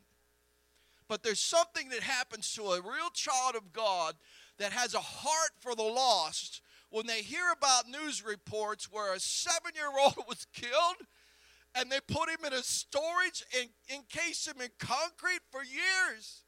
But 1.07 1.23
there's 1.23 1.39
something 1.39 1.89
that 1.89 2.01
happens 2.01 2.51
to 2.53 2.63
a 2.63 2.81
real 2.81 3.09
child 3.13 3.55
of 3.55 3.71
God 3.71 4.15
that 4.57 4.73
has 4.73 4.93
a 4.93 4.99
heart 4.99 5.51
for 5.59 5.75
the 5.75 5.83
lost 5.83 6.61
when 6.89 7.07
they 7.07 7.21
hear 7.21 7.53
about 7.55 7.87
news 7.87 8.23
reports 8.23 8.91
where 8.91 9.13
a 9.13 9.19
seven 9.19 9.71
year 9.75 9.91
old 10.03 10.15
was 10.27 10.45
killed 10.53 11.07
and 11.73 11.89
they 11.89 12.01
put 12.05 12.29
him 12.29 12.45
in 12.45 12.51
a 12.51 12.63
storage 12.63 13.45
and 13.57 13.69
encase 13.93 14.45
him 14.45 14.59
in 14.61 14.69
concrete 14.77 15.41
for 15.49 15.63
years. 15.63 16.43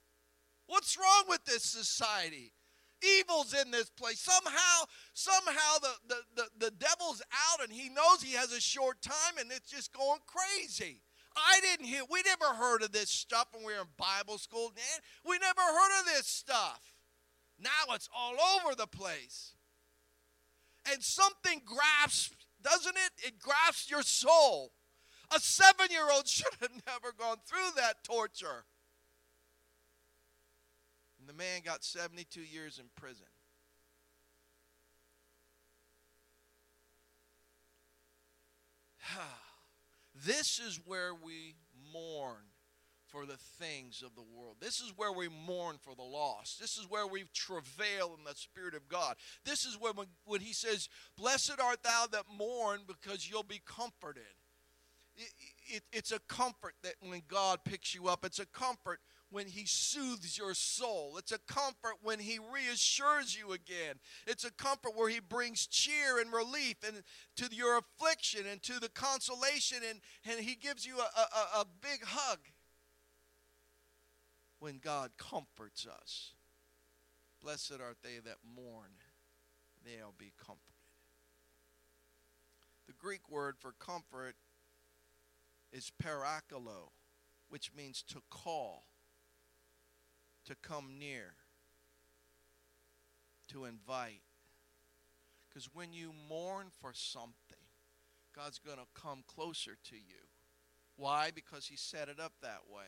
What's 0.67 0.97
wrong 0.97 1.23
with 1.29 1.45
this 1.45 1.63
society? 1.63 2.51
Evil's 3.19 3.53
in 3.53 3.71
this 3.71 3.89
place. 3.89 4.19
Somehow, 4.19 4.85
somehow 5.13 5.77
the, 5.81 5.93
the, 6.07 6.15
the, 6.35 6.65
the 6.65 6.71
devil's 6.71 7.21
out 7.51 7.63
and 7.63 7.71
he 7.71 7.89
knows 7.89 8.21
he 8.21 8.33
has 8.33 8.51
a 8.51 8.61
short 8.61 9.01
time 9.01 9.37
and 9.39 9.51
it's 9.51 9.69
just 9.69 9.93
going 9.93 10.19
crazy. 10.25 11.01
I 11.35 11.59
didn't 11.61 11.87
hear, 11.87 12.03
we 12.09 12.21
never 12.25 12.53
heard 12.55 12.83
of 12.83 12.91
this 12.91 13.09
stuff 13.09 13.47
when 13.51 13.65
we 13.65 13.73
were 13.73 13.81
in 13.81 13.87
Bible 13.97 14.37
school. 14.37 14.71
man. 14.75 15.01
We 15.27 15.39
never 15.39 15.61
heard 15.61 15.99
of 16.01 16.05
this 16.05 16.27
stuff. 16.27 16.81
Now 17.59 17.93
it's 17.93 18.09
all 18.15 18.35
over 18.57 18.75
the 18.75 18.87
place. 18.87 19.53
And 20.91 21.01
something 21.01 21.61
grasps, 21.65 22.35
doesn't 22.61 22.95
it? 22.95 23.27
It 23.27 23.39
grasps 23.39 23.89
your 23.89 24.03
soul. 24.03 24.73
A 25.35 25.39
seven 25.39 25.87
year 25.89 26.11
old 26.11 26.27
should 26.27 26.53
have 26.61 26.71
never 26.85 27.13
gone 27.17 27.37
through 27.45 27.71
that 27.77 28.03
torture. 28.03 28.65
And 31.23 31.29
the 31.29 31.41
man 31.41 31.61
got 31.63 31.85
72 31.85 32.41
years 32.41 32.79
in 32.79 32.85
prison. 32.97 33.27
this 40.25 40.59
is 40.59 40.81
where 40.85 41.13
we 41.13 41.55
mourn 41.93 42.43
for 43.07 43.25
the 43.25 43.37
things 43.37 44.03
of 44.05 44.15
the 44.15 44.37
world. 44.37 44.57
This 44.59 44.81
is 44.81 44.91
where 44.97 45.13
we 45.13 45.29
mourn 45.29 45.77
for 45.79 45.95
the 45.95 46.03
lost. 46.03 46.59
This 46.59 46.75
is 46.77 46.89
where 46.89 47.07
we 47.07 47.23
travail 47.33 48.17
in 48.17 48.25
the 48.25 48.35
Spirit 48.35 48.75
of 48.75 48.89
God. 48.89 49.15
This 49.45 49.63
is 49.63 49.77
when, 49.79 49.93
when 50.25 50.41
He 50.41 50.51
says, 50.51 50.89
Blessed 51.15 51.55
art 51.63 51.83
thou 51.83 52.07
that 52.11 52.25
mourn 52.37 52.81
because 52.85 53.29
you'll 53.29 53.43
be 53.43 53.61
comforted. 53.65 54.23
It, 55.15 55.31
it, 55.67 55.83
it's 55.93 56.11
a 56.11 56.19
comfort 56.27 56.73
that 56.83 56.95
when 56.99 57.21
God 57.29 57.59
picks 57.63 57.95
you 57.95 58.09
up, 58.09 58.25
it's 58.25 58.39
a 58.39 58.45
comfort 58.47 58.99
when 59.33 59.47
He 59.47 59.65
soothes 59.65 60.37
your 60.37 60.53
soul. 60.53 61.15
It's 61.17 61.31
a 61.31 61.39
comfort 61.39 61.95
when 62.01 62.19
He 62.19 62.39
reassures 62.39 63.35
you 63.35 63.51
again. 63.51 63.95
It's 64.27 64.45
a 64.45 64.51
comfort 64.51 64.95
where 64.95 65.09
He 65.09 65.19
brings 65.19 65.67
cheer 65.67 66.19
and 66.19 66.31
relief 66.31 66.77
and 66.85 67.03
to 67.37 67.53
your 67.53 67.77
affliction 67.77 68.45
and 68.49 68.61
to 68.63 68.79
the 68.79 68.89
consolation, 68.89 69.79
and, 69.89 69.99
and 70.29 70.39
He 70.39 70.55
gives 70.55 70.85
you 70.85 70.99
a, 70.99 71.19
a, 71.19 71.61
a 71.61 71.65
big 71.81 72.03
hug 72.05 72.39
when 74.59 74.77
God 74.77 75.11
comforts 75.17 75.85
us. 75.85 76.31
Blessed 77.41 77.73
are 77.81 77.95
they 78.01 78.19
that 78.23 78.37
mourn, 78.55 78.91
they'll 79.83 80.13
be 80.17 80.31
comforted. 80.37 80.61
The 82.87 82.93
Greek 82.93 83.29
word 83.29 83.55
for 83.57 83.73
comfort 83.73 84.35
is 85.73 85.91
parakalo, 86.01 86.91
which 87.49 87.71
means 87.75 88.03
to 88.03 88.21
call, 88.29 88.85
to 90.45 90.55
come 90.55 90.97
near, 90.99 91.33
to 93.49 93.65
invite. 93.65 94.21
Because 95.47 95.69
when 95.73 95.93
you 95.93 96.11
mourn 96.29 96.67
for 96.81 96.91
something, 96.93 97.33
God's 98.35 98.59
going 98.59 98.77
to 98.77 99.01
come 99.01 99.23
closer 99.27 99.77
to 99.89 99.95
you. 99.95 100.27
Why? 100.95 101.29
Because 101.33 101.67
He 101.67 101.77
set 101.77 102.09
it 102.09 102.19
up 102.19 102.33
that 102.41 102.61
way. 102.73 102.87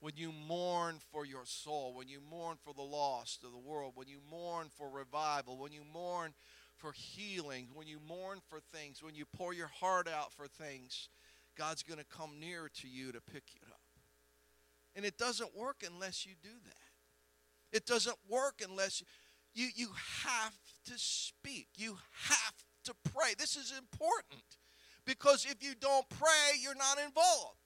When 0.00 0.12
you 0.16 0.32
mourn 0.32 0.98
for 1.12 1.26
your 1.26 1.44
soul, 1.44 1.94
when 1.94 2.08
you 2.08 2.20
mourn 2.20 2.56
for 2.64 2.72
the 2.72 2.82
lost 2.82 3.44
of 3.44 3.52
the 3.52 3.58
world, 3.58 3.92
when 3.96 4.08
you 4.08 4.18
mourn 4.30 4.68
for 4.76 4.88
revival, 4.88 5.58
when 5.58 5.72
you 5.72 5.82
mourn 5.92 6.32
for 6.78 6.92
healing, 6.92 7.68
when 7.74 7.86
you 7.86 7.98
mourn 8.08 8.38
for 8.48 8.60
things, 8.72 9.02
when 9.02 9.14
you 9.14 9.26
pour 9.36 9.52
your 9.52 9.66
heart 9.66 10.08
out 10.08 10.32
for 10.32 10.46
things, 10.46 11.10
God's 11.58 11.82
going 11.82 11.98
to 11.98 12.06
come 12.06 12.40
nearer 12.40 12.70
to 12.80 12.88
you 12.88 13.12
to 13.12 13.20
pick 13.20 13.42
you 13.54 13.60
up. 13.68 13.79
And 15.00 15.06
it 15.06 15.16
doesn't 15.16 15.56
work 15.56 15.82
unless 15.82 16.26
you 16.26 16.32
do 16.42 16.50
that. 16.66 17.74
It 17.74 17.86
doesn't 17.86 18.18
work 18.28 18.60
unless 18.62 19.00
you, 19.00 19.06
you, 19.54 19.68
you 19.74 19.88
have 20.24 20.54
to 20.84 20.92
speak. 20.96 21.68
You 21.74 21.96
have 22.28 22.64
to 22.84 22.92
pray. 23.10 23.32
This 23.38 23.56
is 23.56 23.72
important 23.78 24.44
because 25.06 25.46
if 25.46 25.64
you 25.64 25.72
don't 25.80 26.06
pray, 26.10 26.58
you're 26.60 26.74
not 26.74 26.98
involved. 26.98 27.56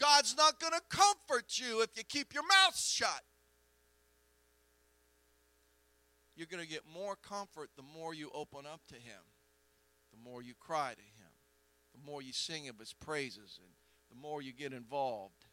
God's 0.00 0.36
not 0.36 0.58
going 0.58 0.72
to 0.72 0.80
comfort 0.88 1.60
you 1.60 1.80
if 1.80 1.96
you 1.96 2.02
keep 2.02 2.34
your 2.34 2.42
mouth 2.42 2.76
shut. 2.76 3.22
You're 6.34 6.48
going 6.48 6.64
to 6.64 6.68
get 6.68 6.82
more 6.92 7.14
comfort 7.14 7.70
the 7.76 7.84
more 7.84 8.14
you 8.14 8.32
open 8.34 8.66
up 8.66 8.80
to 8.88 8.96
Him, 8.96 9.22
the 10.10 10.28
more 10.28 10.42
you 10.42 10.54
cry 10.58 10.94
to 10.94 11.00
Him, 11.00 11.30
the 11.94 12.04
more 12.04 12.20
you 12.20 12.32
sing 12.32 12.68
of 12.68 12.80
His 12.80 12.92
praises, 12.92 13.60
and 13.62 13.70
the 14.10 14.20
more 14.20 14.42
you 14.42 14.52
get 14.52 14.72
involved. 14.72 15.44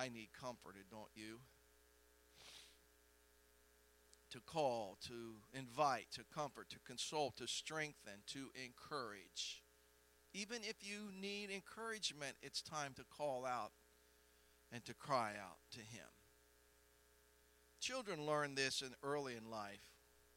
I 0.00 0.08
need 0.08 0.28
comforted, 0.32 0.84
don't 0.90 1.10
you? 1.14 1.40
To 4.30 4.40
call, 4.40 4.96
to 5.08 5.34
invite, 5.52 6.06
to 6.12 6.22
comfort, 6.34 6.70
to 6.70 6.78
console, 6.86 7.32
to 7.36 7.46
strengthen, 7.46 8.22
to 8.28 8.48
encourage. 8.64 9.62
Even 10.32 10.58
if 10.62 10.76
you 10.80 11.10
need 11.20 11.50
encouragement, 11.50 12.36
it's 12.40 12.62
time 12.62 12.94
to 12.96 13.04
call 13.14 13.44
out 13.44 13.72
and 14.72 14.82
to 14.86 14.94
cry 14.94 15.32
out 15.38 15.58
to 15.72 15.80
Him. 15.80 16.08
Children 17.80 18.24
learn 18.24 18.54
this 18.54 18.80
in 18.80 18.94
early 19.02 19.34
in 19.36 19.50
life. 19.50 19.82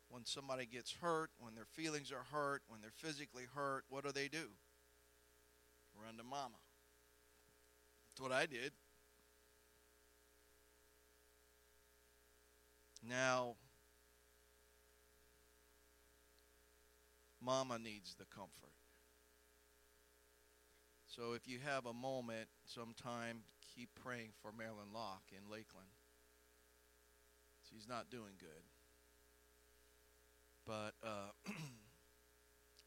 When 0.10 0.26
somebody 0.26 0.66
gets 0.66 0.92
hurt, 0.92 1.30
when 1.40 1.56
their 1.56 1.68
feelings 1.72 2.12
are 2.12 2.26
hurt, 2.38 2.64
when 2.68 2.82
they're 2.82 2.92
physically 2.94 3.46
hurt, 3.56 3.86
what 3.90 4.04
do 4.04 4.12
they 4.12 4.28
do? 4.28 4.50
Run 5.96 6.18
to 6.18 6.24
mama. 6.24 6.60
That's 8.10 8.22
what 8.22 8.34
I 8.34 8.46
did. 8.46 8.74
Now, 13.08 13.56
mama 17.42 17.78
needs 17.78 18.16
the 18.16 18.26
comfort. 18.26 18.74
So 21.06 21.34
if 21.34 21.48
you 21.48 21.60
have 21.64 21.86
a 21.86 21.94
moment 21.94 22.48
sometime, 22.66 23.44
keep 23.76 23.90
praying 24.04 24.30
for 24.42 24.52
Marilyn 24.58 24.94
Locke 24.94 25.30
in 25.32 25.52
Lakeland. 25.52 25.90
She's 27.70 27.88
not 27.88 28.10
doing 28.10 28.34
good. 28.40 28.64
But 30.66 30.94
uh, 31.04 31.32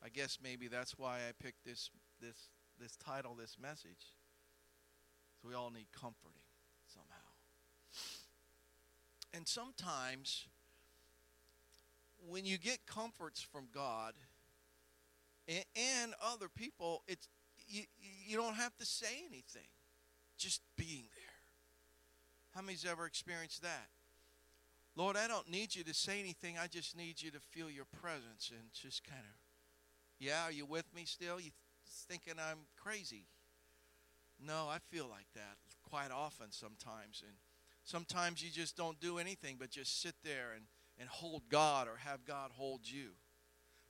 I 0.04 0.08
guess 0.08 0.38
maybe 0.42 0.66
that's 0.68 0.98
why 0.98 1.18
I 1.18 1.32
picked 1.40 1.64
this 1.64 1.90
this 2.20 2.48
this 2.80 2.96
title, 2.96 3.34
this 3.34 3.56
message. 3.60 4.14
So 5.40 5.48
we 5.48 5.54
all 5.54 5.70
need 5.70 5.86
comforting. 5.92 6.45
And 9.36 9.46
sometimes 9.46 10.46
when 12.26 12.46
you 12.46 12.56
get 12.56 12.86
comforts 12.86 13.42
from 13.42 13.66
God 13.70 14.14
and, 15.46 15.64
and 15.76 16.14
other 16.24 16.48
people, 16.48 17.02
it's 17.06 17.28
you, 17.68 17.82
you 18.26 18.38
don't 18.38 18.54
have 18.54 18.74
to 18.76 18.86
say 18.86 19.24
anything. 19.28 19.68
Just 20.38 20.62
being 20.76 21.04
there. 21.14 21.34
How 22.54 22.62
many's 22.62 22.86
ever 22.86 23.04
experienced 23.04 23.62
that? 23.62 23.88
Lord, 24.96 25.16
I 25.16 25.28
don't 25.28 25.50
need 25.50 25.74
you 25.74 25.84
to 25.84 25.92
say 25.92 26.18
anything. 26.18 26.56
I 26.58 26.66
just 26.66 26.96
need 26.96 27.20
you 27.20 27.30
to 27.32 27.40
feel 27.40 27.70
your 27.70 27.84
presence 28.00 28.50
and 28.50 28.72
just 28.72 29.04
kind 29.04 29.20
of, 29.20 29.36
yeah, 30.18 30.44
are 30.44 30.52
you 30.52 30.64
with 30.64 30.86
me 30.94 31.04
still? 31.04 31.38
You 31.38 31.50
thinking 32.08 32.34
I'm 32.38 32.60
crazy? 32.82 33.24
No, 34.42 34.68
I 34.70 34.78
feel 34.90 35.08
like 35.10 35.26
that 35.34 35.56
quite 35.82 36.10
often 36.10 36.52
sometimes. 36.52 37.22
And 37.26 37.36
sometimes 37.86 38.42
you 38.42 38.50
just 38.50 38.76
don't 38.76 39.00
do 39.00 39.18
anything 39.18 39.56
but 39.58 39.70
just 39.70 40.02
sit 40.02 40.14
there 40.22 40.52
and, 40.54 40.64
and 40.98 41.08
hold 41.08 41.42
God 41.48 41.88
or 41.88 41.96
have 42.04 42.26
God 42.26 42.50
hold 42.54 42.80
you. 42.84 43.12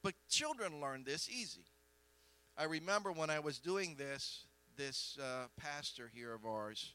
But 0.02 0.14
children 0.28 0.80
learn 0.80 1.02
this 1.04 1.28
easy. 1.28 1.64
I 2.56 2.64
remember 2.64 3.10
when 3.10 3.30
I 3.30 3.40
was 3.40 3.58
doing 3.58 3.96
this, 3.98 4.44
this 4.76 5.18
uh, 5.20 5.46
pastor 5.56 6.10
here 6.14 6.32
of 6.32 6.46
ours 6.46 6.94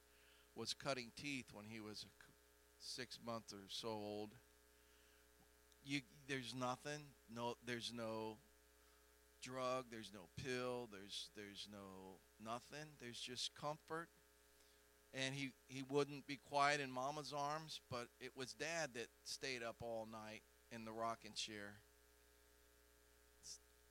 was 0.55 0.73
cutting 0.73 1.11
teeth 1.15 1.47
when 1.53 1.65
he 1.65 1.79
was 1.79 2.05
six 2.79 3.19
months 3.25 3.51
or 3.51 3.65
so 3.67 3.89
old. 3.89 4.29
You, 5.83 6.01
there's 6.27 6.53
nothing. 6.53 7.01
No, 7.33 7.55
there's 7.65 7.91
no 7.93 8.37
drug. 9.41 9.85
There's 9.89 10.11
no 10.13 10.27
pill. 10.43 10.87
There's 10.91 11.29
there's 11.35 11.67
no 11.71 12.19
nothing. 12.43 12.87
There's 12.99 13.19
just 13.19 13.55
comfort. 13.55 14.07
And 15.13 15.35
he 15.35 15.51
he 15.67 15.83
wouldn't 15.89 16.25
be 16.25 16.39
quiet 16.49 16.79
in 16.79 16.89
Mama's 16.89 17.33
arms, 17.35 17.81
but 17.89 18.07
it 18.19 18.31
was 18.35 18.53
Dad 18.53 18.91
that 18.93 19.07
stayed 19.25 19.61
up 19.61 19.75
all 19.81 20.07
night 20.09 20.41
in 20.71 20.85
the 20.85 20.91
rocking 20.91 21.33
chair. 21.33 21.73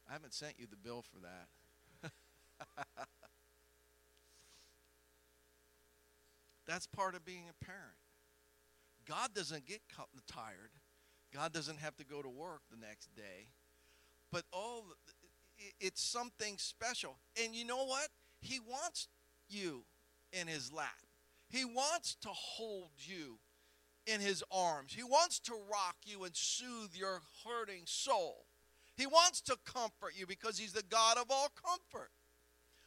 I 0.08 0.12
haven't 0.14 0.32
sent 0.34 0.54
you 0.58 0.66
the 0.68 0.76
bill 0.76 1.02
for 1.02 1.18
that. 1.20 2.12
That's 6.66 6.86
part 6.86 7.14
of 7.14 7.24
being 7.24 7.44
a 7.50 7.64
parent. 7.64 7.96
God 9.06 9.34
doesn't 9.34 9.66
get 9.66 9.80
tired. 10.26 10.70
God 11.32 11.52
doesn't 11.52 11.78
have 11.78 11.96
to 11.96 12.04
go 12.04 12.22
to 12.22 12.28
work 12.28 12.62
the 12.70 12.76
next 12.76 13.14
day. 13.14 13.48
But 14.32 14.44
oh, 14.52 14.84
it's 15.80 16.02
something 16.02 16.56
special. 16.58 17.16
And 17.42 17.54
you 17.54 17.64
know 17.64 17.84
what? 17.84 18.08
He 18.40 18.60
wants 18.60 19.08
you 19.48 19.84
in 20.32 20.46
his 20.46 20.72
lap. 20.72 20.94
He 21.50 21.64
wants 21.64 22.14
to 22.22 22.28
hold 22.28 22.90
you 22.96 23.38
in 24.06 24.20
his 24.20 24.42
arms. 24.50 24.92
He 24.94 25.02
wants 25.02 25.38
to 25.40 25.52
rock 25.52 25.96
you 26.04 26.24
and 26.24 26.34
soothe 26.34 26.94
your 26.94 27.20
hurting 27.44 27.82
soul. 27.84 28.46
He 28.96 29.06
wants 29.06 29.40
to 29.42 29.56
comfort 29.64 30.14
you 30.16 30.26
because 30.26 30.58
he's 30.58 30.72
the 30.72 30.82
God 30.82 31.18
of 31.18 31.26
all 31.30 31.48
comfort. 31.64 32.10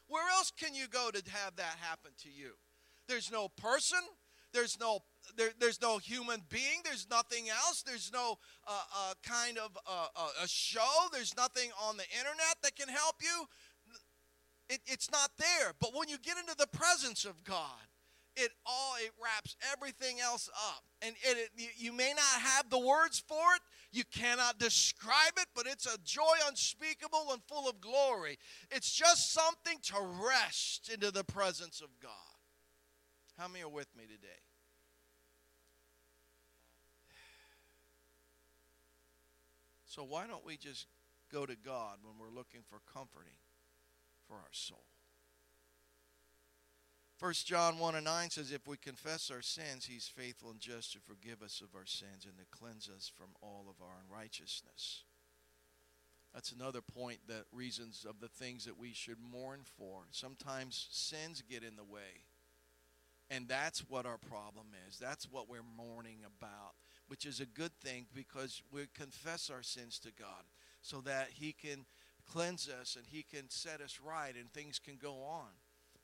Where 0.07 0.29
else 0.31 0.51
can 0.51 0.73
you 0.73 0.87
go 0.87 1.09
to 1.11 1.21
have 1.31 1.55
that 1.57 1.77
happen 1.81 2.11
to 2.23 2.29
you? 2.29 2.53
There's 3.07 3.31
no 3.31 3.49
person, 3.49 3.99
there's 4.53 4.79
no 4.79 4.99
there, 5.37 5.49
there's 5.59 5.81
no 5.81 5.97
human 5.97 6.41
being. 6.49 6.81
There's 6.83 7.07
nothing 7.09 7.49
else. 7.49 7.81
There's 7.81 8.11
no 8.13 8.37
uh, 8.67 8.81
uh, 8.95 9.13
kind 9.23 9.57
of 9.57 9.77
uh, 9.87 10.07
uh, 10.15 10.43
a 10.43 10.47
show. 10.47 11.07
There's 11.11 11.35
nothing 11.37 11.71
on 11.81 11.97
the 11.97 12.03
internet 12.17 12.57
that 12.61 12.75
can 12.75 12.89
help 12.89 13.15
you. 13.21 13.45
It, 14.69 14.81
it's 14.85 15.09
not 15.11 15.31
there. 15.37 15.73
But 15.79 15.91
when 15.95 16.09
you 16.09 16.17
get 16.17 16.37
into 16.37 16.55
the 16.57 16.67
presence 16.67 17.25
of 17.25 17.43
God, 17.43 17.87
it 18.35 18.51
all 18.65 18.95
it 18.99 19.11
wraps 19.21 19.55
everything 19.71 20.19
else 20.19 20.49
up. 20.53 20.83
And 21.01 21.15
it, 21.23 21.49
it, 21.57 21.69
you 21.77 21.91
may 21.91 22.13
not 22.15 22.41
have 22.41 22.69
the 22.69 22.79
words 22.79 23.23
for 23.27 23.55
it 23.55 23.61
you 23.91 24.03
cannot 24.11 24.57
describe 24.57 25.33
it 25.37 25.45
but 25.55 25.67
it's 25.67 25.85
a 25.85 25.97
joy 26.03 26.35
unspeakable 26.47 27.27
and 27.31 27.41
full 27.47 27.69
of 27.69 27.79
glory. 27.79 28.37
It's 28.71 28.91
just 28.91 29.31
something 29.33 29.77
to 29.83 29.95
rest 30.25 30.89
into 30.91 31.11
the 31.11 31.23
presence 31.23 31.81
of 31.81 31.89
god. 32.01 32.11
How 33.37 33.47
many 33.47 33.63
are 33.63 33.69
with 33.69 33.87
me 33.95 34.03
today? 34.03 34.41
So 39.85 40.03
why 40.03 40.25
don't 40.25 40.43
we 40.43 40.57
just 40.57 40.87
go 41.31 41.45
to 41.45 41.55
God 41.55 41.99
when 42.01 42.15
we're 42.17 42.35
looking 42.35 42.61
for 42.67 42.79
comforting 42.91 43.37
for 44.27 44.37
our 44.37 44.49
soul? 44.51 44.85
1 47.23 47.31
John 47.45 47.79
1 47.79 47.95
and 47.95 48.03
9 48.03 48.29
says, 48.31 48.51
If 48.51 48.67
we 48.67 48.75
confess 48.75 49.31
our 49.31 49.41
sins, 49.41 49.85
he's 49.85 50.11
faithful 50.13 50.51
and 50.51 50.59
just 50.59 50.91
to 50.91 50.99
forgive 50.99 51.41
us 51.41 51.61
of 51.61 51.73
our 51.73 51.85
sins 51.85 52.25
and 52.25 52.37
to 52.37 52.43
cleanse 52.51 52.89
us 52.93 53.09
from 53.15 53.29
all 53.41 53.67
of 53.69 53.81
our 53.81 53.93
unrighteousness. 54.05 55.03
That's 56.33 56.51
another 56.51 56.81
point 56.81 57.19
that 57.29 57.45
reasons 57.53 58.05
of 58.09 58.19
the 58.19 58.27
things 58.27 58.65
that 58.65 58.77
we 58.77 58.91
should 58.91 59.19
mourn 59.31 59.61
for. 59.77 60.01
Sometimes 60.11 60.89
sins 60.91 61.41
get 61.49 61.63
in 61.63 61.77
the 61.77 61.83
way. 61.85 62.25
And 63.29 63.47
that's 63.47 63.89
what 63.89 64.05
our 64.05 64.17
problem 64.17 64.67
is. 64.89 64.99
That's 64.99 65.31
what 65.31 65.47
we're 65.47 65.61
mourning 65.77 66.25
about 66.25 66.73
which 67.07 67.25
is 67.25 67.39
a 67.39 67.45
good 67.45 67.73
thing 67.79 68.05
because 68.15 68.61
we 68.71 68.87
confess 68.93 69.49
our 69.49 69.63
sins 69.63 69.99
to 69.99 70.09
God 70.17 70.43
so 70.81 71.01
that 71.01 71.29
He 71.33 71.53
can 71.53 71.85
cleanse 72.31 72.69
us 72.69 72.95
and 72.95 73.05
He 73.05 73.23
can 73.23 73.49
set 73.49 73.81
us 73.81 73.99
right 74.03 74.33
and 74.35 74.49
things 74.49 74.79
can 74.79 74.95
go 74.95 75.21
on. 75.23 75.49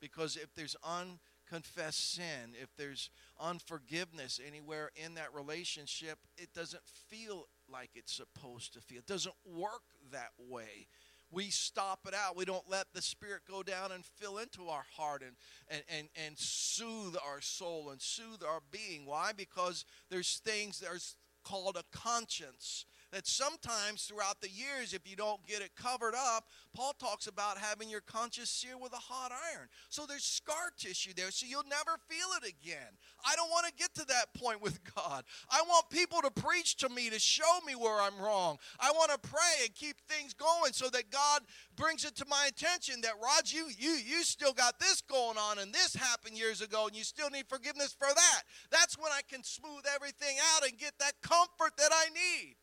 Because 0.00 0.36
if 0.36 0.54
there's 0.54 0.76
unconfessed 0.84 2.14
sin, 2.14 2.54
if 2.60 2.74
there's 2.76 3.10
unforgiveness 3.38 4.40
anywhere 4.46 4.90
in 4.96 5.14
that 5.14 5.34
relationship, 5.34 6.18
it 6.36 6.52
doesn't 6.54 6.84
feel 6.84 7.46
like 7.68 7.90
it's 7.94 8.12
supposed 8.12 8.72
to 8.74 8.80
feel. 8.80 8.98
It 8.98 9.06
doesn't 9.06 9.34
work 9.44 9.82
that 10.12 10.30
way 10.38 10.86
we 11.32 11.50
stop 11.50 12.00
it 12.06 12.14
out. 12.14 12.36
We 12.36 12.44
don't 12.44 12.68
let 12.68 12.86
the 12.92 13.02
Spirit 13.02 13.42
go 13.48 13.62
down 13.62 13.92
and 13.92 14.04
fill 14.04 14.38
into 14.38 14.68
our 14.68 14.84
heart 14.96 15.22
and, 15.22 15.36
and, 15.68 15.82
and, 15.88 16.08
and 16.26 16.38
soothe 16.38 17.16
our 17.24 17.40
soul 17.40 17.90
and 17.90 18.00
soothe 18.00 18.42
our 18.42 18.60
being. 18.70 19.06
Why? 19.06 19.32
Because 19.36 19.84
there's 20.10 20.40
things 20.44 20.80
there's 20.80 21.16
called 21.44 21.76
a 21.76 21.96
conscience 21.96 22.84
that 23.12 23.26
sometimes 23.26 24.04
throughout 24.04 24.40
the 24.40 24.50
years, 24.50 24.94
if 24.94 25.08
you 25.08 25.16
don't 25.16 25.44
get 25.46 25.62
it 25.62 25.70
covered 25.74 26.14
up, 26.14 26.44
Paul 26.74 26.92
talks 26.92 27.26
about 27.26 27.58
having 27.58 27.88
your 27.88 28.00
conscience 28.00 28.50
seared 28.50 28.80
with 28.80 28.92
a 28.92 28.96
hot 28.96 29.32
iron. 29.32 29.68
So 29.88 30.06
there's 30.06 30.24
scar 30.24 30.70
tissue 30.78 31.12
there, 31.16 31.30
so 31.30 31.46
you'll 31.46 31.64
never 31.64 31.98
feel 32.08 32.28
it 32.42 32.48
again. 32.48 32.98
I 33.26 33.34
don't 33.36 33.50
want 33.50 33.66
to 33.66 33.72
get 33.72 33.94
to 33.94 34.04
that 34.06 34.32
point 34.34 34.62
with 34.62 34.78
God. 34.94 35.24
I 35.50 35.62
want 35.62 35.90
people 35.90 36.20
to 36.22 36.30
preach 36.30 36.76
to 36.76 36.88
me, 36.88 37.10
to 37.10 37.18
show 37.18 37.60
me 37.66 37.74
where 37.74 38.00
I'm 38.00 38.18
wrong. 38.18 38.58
I 38.78 38.92
want 38.92 39.10
to 39.10 39.28
pray 39.28 39.64
and 39.64 39.74
keep 39.74 39.96
things 40.08 40.32
going 40.34 40.72
so 40.72 40.88
that 40.90 41.10
God 41.10 41.42
brings 41.76 42.04
it 42.04 42.14
to 42.16 42.26
my 42.28 42.48
attention 42.48 43.00
that 43.02 43.14
Rod, 43.22 43.50
you 43.50 43.68
you 43.78 43.92
you 43.92 44.22
still 44.22 44.52
got 44.52 44.78
this 44.78 45.00
going 45.00 45.38
on 45.38 45.58
and 45.58 45.72
this 45.72 45.94
happened 45.94 46.36
years 46.36 46.60
ago 46.60 46.86
and 46.86 46.96
you 46.96 47.04
still 47.04 47.30
need 47.30 47.46
forgiveness 47.48 47.94
for 47.98 48.08
that. 48.08 48.42
That's 48.70 48.98
when 48.98 49.10
I 49.12 49.20
can 49.28 49.42
smooth 49.42 49.84
everything 49.94 50.36
out 50.54 50.68
and 50.68 50.78
get 50.78 50.92
that 50.98 51.14
comfort 51.22 51.76
that 51.78 51.90
I 51.92 52.06
need. 52.10 52.56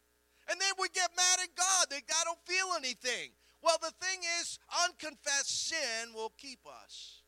And 0.49 0.60
then 0.60 0.73
we 0.79 0.88
get 0.89 1.10
mad 1.15 1.39
at 1.43 1.55
God 1.55 1.88
that 1.89 2.03
I 2.10 2.23
don't 2.23 2.45
feel 2.45 2.75
anything. 2.77 3.31
Well, 3.62 3.77
the 3.81 3.93
thing 3.99 4.19
is, 4.39 4.60
unconfessed 4.86 5.67
sin 5.67 6.13
will 6.13 6.31
keep 6.38 6.60
us 6.65 7.21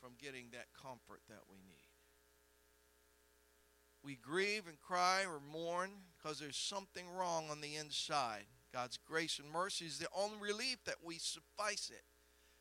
from 0.00 0.12
getting 0.18 0.46
that 0.52 0.66
comfort 0.80 1.20
that 1.28 1.42
we 1.50 1.58
need. 1.58 1.92
We 4.02 4.16
grieve 4.16 4.66
and 4.66 4.80
cry 4.80 5.24
or 5.24 5.40
mourn 5.52 5.90
because 6.16 6.40
there's 6.40 6.56
something 6.56 7.04
wrong 7.16 7.50
on 7.50 7.60
the 7.60 7.76
inside. 7.76 8.46
God's 8.72 8.96
grace 8.96 9.38
and 9.38 9.52
mercy 9.52 9.84
is 9.84 9.98
the 9.98 10.08
only 10.16 10.38
relief 10.40 10.78
that 10.86 10.96
we 11.04 11.18
suffice 11.18 11.90
it. 11.90 12.04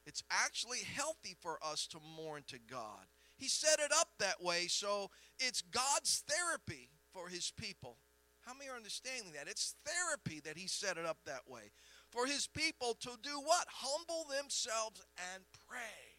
It's 0.06 0.24
actually 0.30 0.80
healthy 0.80 1.36
for 1.40 1.58
us 1.64 1.88
to 1.88 1.98
mourn 2.18 2.44
to 2.48 2.60
God. 2.60 3.06
He 3.38 3.48
set 3.48 3.80
it 3.80 3.92
up 3.92 4.10
that 4.20 4.44
way, 4.44 4.68
so 4.68 5.10
it's 5.40 5.62
God's 5.62 6.24
therapy 6.28 6.90
for 7.14 7.28
his 7.30 7.52
people. 7.52 7.98
How 8.42 8.54
many 8.54 8.70
are 8.70 8.76
understanding 8.76 9.34
that? 9.34 9.48
It's 9.48 9.76
therapy 9.86 10.42
that 10.46 10.58
he 10.58 10.68
set 10.68 10.98
it 10.98 11.06
up 11.06 11.18
that 11.26 11.48
way. 11.48 11.72
For 12.10 12.26
his 12.26 12.48
people 12.48 12.96
to 13.02 13.12
do 13.22 13.40
what? 13.44 13.68
Humble 13.70 14.26
themselves 14.30 15.02
and 15.34 15.44
pray. 15.68 16.18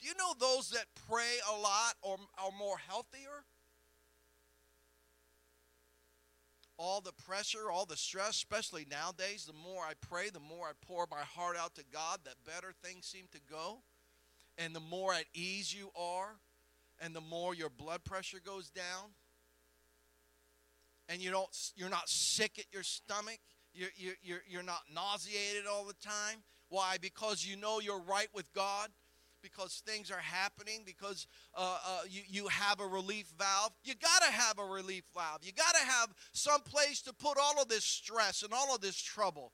Do 0.00 0.06
you 0.06 0.14
know 0.14 0.34
those 0.38 0.70
that 0.70 0.86
pray 1.08 1.38
a 1.50 1.58
lot 1.58 1.94
are, 2.04 2.16
are 2.38 2.58
more 2.58 2.76
healthier? 2.78 3.44
All 6.78 7.00
the 7.02 7.12
pressure, 7.12 7.70
all 7.70 7.84
the 7.84 7.96
stress, 7.96 8.30
especially 8.30 8.86
nowadays, 8.90 9.44
the 9.44 9.52
more 9.52 9.82
I 9.82 9.92
pray, 10.00 10.30
the 10.30 10.40
more 10.40 10.68
I 10.68 10.86
pour 10.86 11.06
my 11.10 11.20
heart 11.20 11.56
out 11.58 11.74
to 11.74 11.84
God, 11.92 12.20
the 12.24 12.30
better 12.50 12.72
things 12.82 13.06
seem 13.06 13.26
to 13.32 13.40
go. 13.50 13.82
And 14.56 14.74
the 14.74 14.80
more 14.80 15.12
at 15.12 15.26
ease 15.34 15.74
you 15.74 15.90
are, 15.94 16.36
and 16.98 17.14
the 17.14 17.20
more 17.20 17.54
your 17.54 17.70
blood 17.70 18.04
pressure 18.04 18.40
goes 18.44 18.70
down 18.70 19.10
and 21.10 21.20
you 21.20 21.30
don't 21.30 21.48
you're 21.76 21.90
not 21.90 22.08
sick 22.08 22.58
at 22.58 22.64
your 22.72 22.82
stomach 22.82 23.40
you're, 23.72 24.14
you're, 24.22 24.42
you're 24.48 24.62
not 24.62 24.82
nauseated 24.92 25.66
all 25.70 25.84
the 25.84 25.94
time. 25.94 26.42
Why? 26.68 26.96
Because 27.00 27.44
you 27.44 27.56
know 27.56 27.80
you're 27.80 28.00
right 28.00 28.28
with 28.34 28.52
god 28.52 28.90
because 29.42 29.82
things 29.86 30.10
are 30.10 30.18
happening 30.18 30.82
because 30.84 31.26
uh, 31.54 31.78
uh, 31.86 32.00
you, 32.08 32.20
you 32.28 32.48
have 32.48 32.78
a 32.78 32.86
relief 32.86 33.32
valve. 33.38 33.72
You 33.82 33.94
got 33.94 34.22
to 34.22 34.30
have 34.30 34.58
a 34.58 34.64
relief 34.64 35.04
valve. 35.14 35.38
You 35.42 35.52
got 35.52 35.74
to 35.74 35.86
have 35.86 36.10
some 36.32 36.60
place 36.60 37.00
to 37.02 37.14
put 37.14 37.38
all 37.40 37.60
of 37.60 37.68
this 37.68 37.84
stress 37.84 38.42
and 38.42 38.52
all 38.52 38.74
of 38.74 38.82
this 38.82 39.00
trouble. 39.00 39.52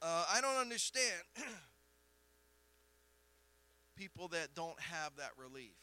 Uh, 0.00 0.24
i 0.32 0.40
don't 0.40 0.56
understand 0.56 1.20
people 3.94 4.28
that 4.28 4.54
don't 4.54 4.80
have 4.80 5.14
that 5.16 5.32
relief. 5.36 5.76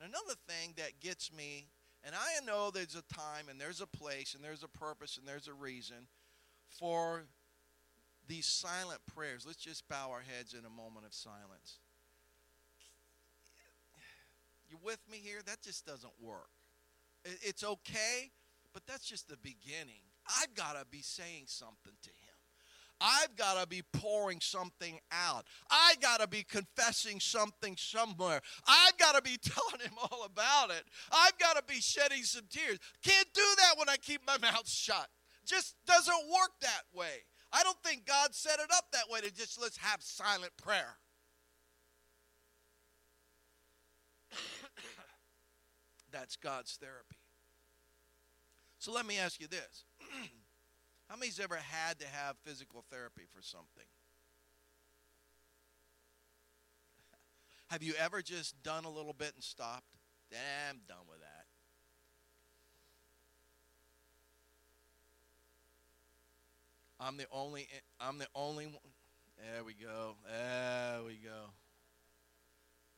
Another 0.00 0.34
thing 0.46 0.74
that 0.76 1.00
gets 1.00 1.32
me 1.32 1.66
and 2.04 2.14
I 2.14 2.44
know 2.44 2.70
there's 2.70 2.96
a 2.96 3.14
time 3.14 3.48
and 3.48 3.60
there's 3.60 3.80
a 3.80 3.86
place 3.86 4.34
and 4.34 4.44
there's 4.44 4.62
a 4.62 4.68
purpose 4.68 5.16
and 5.16 5.26
there's 5.26 5.48
a 5.48 5.54
reason 5.54 6.06
for 6.68 7.24
these 8.28 8.46
silent 8.46 9.00
prayers. 9.14 9.44
Let's 9.46 9.58
just 9.58 9.88
bow 9.88 10.10
our 10.10 10.20
heads 10.20 10.54
in 10.54 10.64
a 10.64 10.70
moment 10.70 11.06
of 11.06 11.14
silence. 11.14 11.78
You 14.68 14.78
with 14.82 15.00
me 15.10 15.18
here? 15.22 15.40
That 15.46 15.62
just 15.62 15.86
doesn't 15.86 16.12
work. 16.20 16.48
It's 17.24 17.64
okay, 17.64 18.30
but 18.72 18.82
that's 18.86 19.06
just 19.06 19.28
the 19.28 19.36
beginning. 19.36 20.02
I've 20.26 20.54
got 20.54 20.72
to 20.72 20.86
be 20.90 21.00
saying 21.00 21.44
something 21.46 21.92
to 22.02 22.10
him. 22.10 22.23
I've 23.04 23.36
got 23.36 23.60
to 23.60 23.68
be 23.68 23.82
pouring 23.92 24.40
something 24.40 24.98
out. 25.12 25.44
I 25.70 25.94
got 26.00 26.20
to 26.20 26.26
be 26.26 26.42
confessing 26.42 27.20
something 27.20 27.76
somewhere. 27.76 28.40
I've 28.66 28.96
got 28.96 29.14
to 29.14 29.20
be 29.20 29.36
telling 29.42 29.80
him 29.82 29.92
all 30.10 30.24
about 30.24 30.70
it. 30.70 30.84
I've 31.12 31.36
got 31.38 31.56
to 31.56 31.62
be 31.68 31.82
shedding 31.82 32.22
some 32.22 32.46
tears. 32.48 32.78
Can't 33.02 33.28
do 33.34 33.44
that 33.58 33.74
when 33.78 33.90
I 33.90 33.96
keep 33.96 34.22
my 34.26 34.38
mouth 34.42 34.66
shut. 34.66 35.08
Just 35.44 35.76
doesn't 35.86 36.30
work 36.32 36.52
that 36.62 36.84
way. 36.94 37.24
I 37.52 37.62
don't 37.62 37.76
think 37.84 38.06
God 38.06 38.34
set 38.34 38.58
it 38.58 38.70
up 38.74 38.86
that 38.92 39.10
way 39.10 39.20
to 39.20 39.32
just 39.32 39.60
let's 39.60 39.76
have 39.76 40.02
silent 40.02 40.52
prayer. 40.56 40.96
That's 46.10 46.36
God's 46.36 46.78
therapy. 46.80 47.16
So 48.78 48.92
let 48.92 49.04
me 49.06 49.18
ask 49.18 49.38
you 49.40 49.46
this. 49.46 49.84
How 51.08 51.16
many's 51.16 51.38
ever 51.38 51.56
had 51.56 51.98
to 52.00 52.06
have 52.06 52.36
physical 52.44 52.84
therapy 52.90 53.22
for 53.34 53.42
something? 53.42 53.84
have 57.68 57.82
you 57.82 57.94
ever 57.98 58.22
just 58.22 58.62
done 58.62 58.84
a 58.84 58.90
little 58.90 59.12
bit 59.12 59.32
and 59.34 59.44
stopped? 59.44 59.84
Eh, 60.32 60.36
I'm 60.70 60.80
done 60.88 61.06
with 61.08 61.20
that. 61.20 61.44
I'm 67.00 67.16
the 67.16 67.26
only 67.30 67.68
I'm 68.00 68.18
the 68.18 68.28
only 68.34 68.66
one. 68.66 68.76
There 69.36 69.64
we 69.64 69.74
go. 69.74 70.14
There 70.26 71.02
we 71.04 71.14
go. 71.16 71.50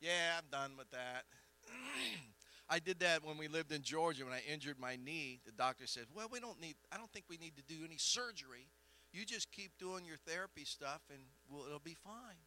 Yeah, 0.01 0.38
I'm 0.38 0.45
done 0.51 0.77
with 0.77 0.90
that. 0.90 1.25
I 2.68 2.81
did 2.81 2.98
that 3.00 3.24
when 3.24 3.38
we 3.38 3.46
lived 3.46 3.70
in 3.70 3.83
Georgia 3.83 4.24
when 4.24 4.35
I 4.35 4.42
injured 4.50 4.79
my 4.79 4.96
knee. 4.96 5.40
The 5.46 5.52
doctor 5.52 5.87
said, 5.87 6.07
"Well, 6.12 6.29
we 6.31 6.40
don't 6.40 6.61
need. 6.61 6.74
I 6.90 6.96
don't 6.96 7.12
think 7.12 7.26
we 7.29 7.37
need 7.37 7.57
to 7.57 7.62
do 7.62 7.85
any 7.85 7.96
surgery. 7.96 8.66
You 9.12 9.24
just 9.24 9.52
keep 9.52 9.79
doing 9.79 10.05
your 10.05 10.16
therapy 10.16 10.64
stuff, 10.64 11.00
and 11.11 11.20
we'll, 11.48 11.66
it'll 11.66 11.79
be 11.79 11.94
fine." 11.94 12.42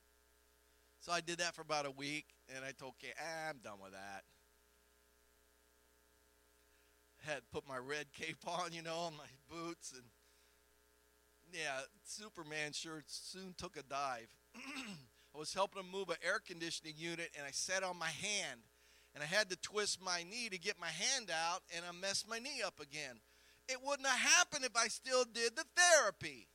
So 0.99 1.13
I 1.13 1.21
did 1.21 1.38
that 1.38 1.55
for 1.55 1.62
about 1.62 1.86
a 1.86 1.91
week, 1.91 2.25
and 2.53 2.65
I 2.65 2.71
told 2.71 2.95
Kay, 2.99 3.13
ah, 3.17 3.49
"I'm 3.49 3.60
done 3.60 3.79
with 3.82 3.93
that." 3.93 4.23
Had 7.25 7.49
put 7.51 7.65
my 7.67 7.77
red 7.77 8.12
cape 8.13 8.45
on, 8.45 8.73
you 8.73 8.82
know, 8.82 9.08
and 9.08 9.17
my 9.17 9.23
boots, 9.49 9.93
and 9.93 10.03
yeah, 11.53 11.79
Superman 12.03 12.73
sure 12.73 13.03
soon 13.08 13.55
took 13.58 13.77
a 13.77 13.84
dive. 13.84 14.27
I 15.34 15.38
was 15.38 15.53
helping 15.53 15.82
him 15.84 15.91
move 15.91 16.10
an 16.10 16.17
air 16.25 16.39
conditioning 16.45 16.95
unit, 16.97 17.29
and 17.38 17.45
I 17.47 17.51
sat 17.51 17.84
on 17.84 17.97
my 17.97 18.10
hand 18.10 18.62
and 19.19 19.27
I 19.29 19.36
had 19.36 19.49
to 19.49 19.58
twist 19.58 20.01
my 20.01 20.23
knee 20.23 20.47
to 20.49 20.58
get 20.58 20.79
my 20.79 20.88
hand 20.88 21.29
out, 21.29 21.62
and 21.75 21.84
I 21.86 21.91
messed 21.91 22.29
my 22.29 22.39
knee 22.39 22.62
up 22.65 22.79
again. 22.79 23.19
It 23.67 23.84
wouldn't 23.84 24.08
have 24.08 24.17
happened 24.17 24.63
if 24.63 24.75
I 24.77 24.88
still 24.88 25.25
did 25.25 25.58
the 25.58 25.65
therapy. 25.75 26.47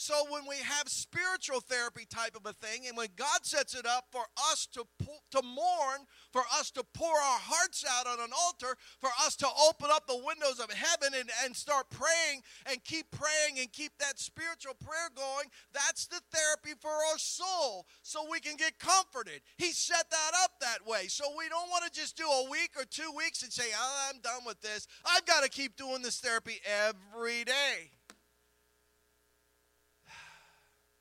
So 0.00 0.14
when 0.30 0.44
we 0.48 0.56
have 0.56 0.88
spiritual 0.88 1.60
therapy 1.60 2.06
type 2.08 2.34
of 2.34 2.46
a 2.46 2.54
thing, 2.54 2.86
and 2.88 2.96
when 2.96 3.08
God 3.16 3.44
sets 3.44 3.74
it 3.74 3.84
up 3.84 4.06
for 4.10 4.22
us 4.50 4.66
to 4.72 4.86
to 5.30 5.42
mourn, 5.42 6.06
for 6.32 6.40
us 6.58 6.70
to 6.70 6.84
pour 6.94 7.12
our 7.12 7.38
hearts 7.38 7.84
out 7.86 8.06
on 8.06 8.18
an 8.18 8.30
altar, 8.32 8.78
for 8.98 9.10
us 9.26 9.36
to 9.36 9.46
open 9.68 9.88
up 9.92 10.06
the 10.06 10.16
windows 10.16 10.58
of 10.58 10.72
heaven 10.72 11.12
and, 11.14 11.28
and 11.44 11.54
start 11.54 11.90
praying 11.90 12.40
and 12.64 12.82
keep 12.82 13.10
praying 13.10 13.58
and 13.58 13.70
keep 13.72 13.92
that 13.98 14.18
spiritual 14.18 14.72
prayer 14.82 15.10
going, 15.14 15.48
that's 15.74 16.06
the 16.06 16.20
therapy 16.32 16.72
for 16.80 16.88
our 16.90 17.18
soul, 17.18 17.84
so 18.00 18.26
we 18.30 18.40
can 18.40 18.56
get 18.56 18.78
comforted. 18.78 19.42
He 19.58 19.70
set 19.70 20.08
that 20.10 20.32
up 20.42 20.52
that 20.62 20.86
way, 20.86 21.08
so 21.08 21.26
we 21.36 21.50
don't 21.50 21.68
want 21.68 21.84
to 21.84 22.00
just 22.00 22.16
do 22.16 22.24
a 22.24 22.50
week 22.50 22.70
or 22.78 22.86
two 22.86 23.12
weeks 23.14 23.42
and 23.42 23.52
say, 23.52 23.68
oh, 23.76 24.08
"I'm 24.08 24.22
done 24.22 24.46
with 24.46 24.62
this." 24.62 24.88
I've 25.04 25.26
got 25.26 25.42
to 25.44 25.50
keep 25.50 25.76
doing 25.76 26.00
this 26.00 26.20
therapy 26.20 26.58
every 26.64 27.44
day. 27.44 27.99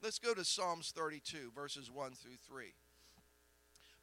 Let's 0.09 0.17
go 0.17 0.33
to 0.33 0.43
Psalms 0.43 0.91
32, 0.97 1.51
verses 1.53 1.91
1 1.91 2.13
through 2.13 2.37
3. 2.47 2.73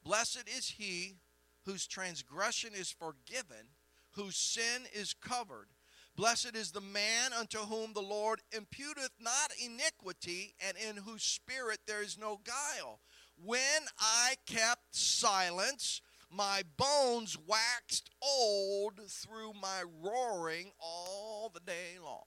Blessed 0.04 0.44
is 0.56 0.68
he 0.78 1.16
whose 1.64 1.88
transgression 1.88 2.70
is 2.78 2.92
forgiven, 2.92 3.66
whose 4.12 4.36
sin 4.36 4.82
is 4.94 5.14
covered. 5.14 5.66
Blessed 6.14 6.54
is 6.54 6.70
the 6.70 6.80
man 6.80 7.32
unto 7.36 7.58
whom 7.58 7.92
the 7.92 8.02
Lord 8.02 8.40
imputeth 8.52 9.10
not 9.18 9.50
iniquity, 9.60 10.54
and 10.64 10.76
in 10.76 10.98
whose 10.98 11.24
spirit 11.24 11.80
there 11.88 12.02
is 12.02 12.16
no 12.16 12.38
guile. 12.44 13.00
When 13.44 13.82
I 13.98 14.36
kept 14.46 14.94
silence, 14.94 16.02
my 16.30 16.62
bones 16.76 17.36
waxed 17.48 18.10
old 18.22 19.00
through 19.08 19.54
my 19.60 19.82
roaring 20.00 20.70
all 20.78 21.50
the 21.52 21.58
day 21.58 21.98
long. 22.00 22.22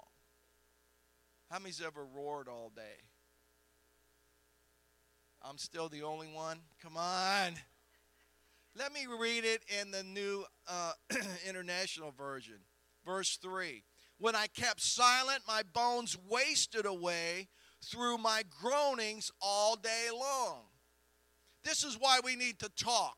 How 1.50 1.60
many's 1.60 1.82
ever 1.82 2.04
roared 2.04 2.50
all 2.50 2.74
day? 2.76 3.09
I'm 5.42 5.58
still 5.58 5.90
the 5.90 6.04
only 6.04 6.28
one. 6.28 6.60
Come 6.82 6.98
on. 6.98 7.54
Let 8.78 8.94
me 8.94 9.08
read 9.20 9.46
it 9.46 9.62
in 9.82 9.92
the 9.92 10.04
new 10.04 10.46
uh, 10.68 10.94
international 11.48 12.12
version. 12.12 12.58
Verse 13.06 13.38
3 13.42 13.84
When 14.18 14.36
I 14.36 14.48
kept 14.48 14.82
silent, 14.82 15.42
my 15.48 15.64
bones 15.74 16.18
wasted 16.28 16.86
away 16.86 17.48
through 17.84 18.18
my 18.18 18.44
groanings 18.62 19.32
all 19.42 19.76
day 19.76 20.08
long. 20.14 20.64
This 21.64 21.84
is 21.84 21.98
why 22.00 22.20
we 22.24 22.36
need 22.36 22.60
to 22.60 22.70
talk. 22.70 23.16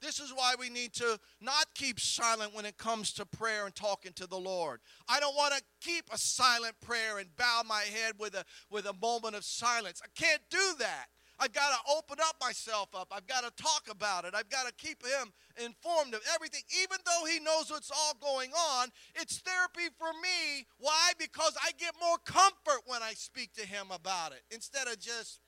This 0.00 0.18
is 0.18 0.32
why 0.32 0.54
we 0.58 0.70
need 0.70 0.94
to 0.94 1.18
not 1.40 1.66
keep 1.74 2.00
silent 2.00 2.54
when 2.54 2.64
it 2.64 2.78
comes 2.78 3.12
to 3.14 3.26
prayer 3.26 3.66
and 3.66 3.74
talking 3.74 4.12
to 4.14 4.26
the 4.26 4.38
Lord. 4.38 4.80
I 5.08 5.20
don't 5.20 5.36
want 5.36 5.54
to 5.54 5.62
keep 5.82 6.06
a 6.10 6.16
silent 6.16 6.74
prayer 6.80 7.18
and 7.18 7.34
bow 7.36 7.62
my 7.66 7.82
head 7.82 8.14
with 8.18 8.34
a, 8.34 8.44
with 8.70 8.86
a 8.86 8.94
moment 8.94 9.34
of 9.34 9.44
silence. 9.44 10.00
I 10.02 10.08
can't 10.18 10.40
do 10.50 10.74
that. 10.78 11.06
I've 11.40 11.54
got 11.54 11.70
to 11.70 11.92
open 11.96 12.18
up 12.22 12.36
myself 12.38 12.94
up. 12.94 13.08
I've 13.10 13.26
got 13.26 13.44
to 13.44 13.62
talk 13.62 13.88
about 13.90 14.26
it. 14.26 14.34
I've 14.34 14.50
got 14.50 14.66
to 14.66 14.74
keep 14.74 15.02
him 15.02 15.32
informed 15.56 16.12
of 16.12 16.20
everything. 16.34 16.60
Even 16.82 16.98
though 17.06 17.24
he 17.26 17.40
knows 17.40 17.70
what's 17.70 17.90
all 17.90 18.14
going 18.20 18.50
on, 18.52 18.88
it's 19.14 19.38
therapy 19.38 19.88
for 19.98 20.12
me. 20.22 20.66
Why? 20.78 21.12
Because 21.18 21.56
I 21.64 21.70
get 21.78 21.94
more 21.98 22.18
comfort 22.26 22.82
when 22.84 23.02
I 23.02 23.14
speak 23.14 23.54
to 23.54 23.66
him 23.66 23.86
about 23.90 24.32
it 24.32 24.42
instead 24.50 24.86
of 24.86 25.00
just. 25.00 25.40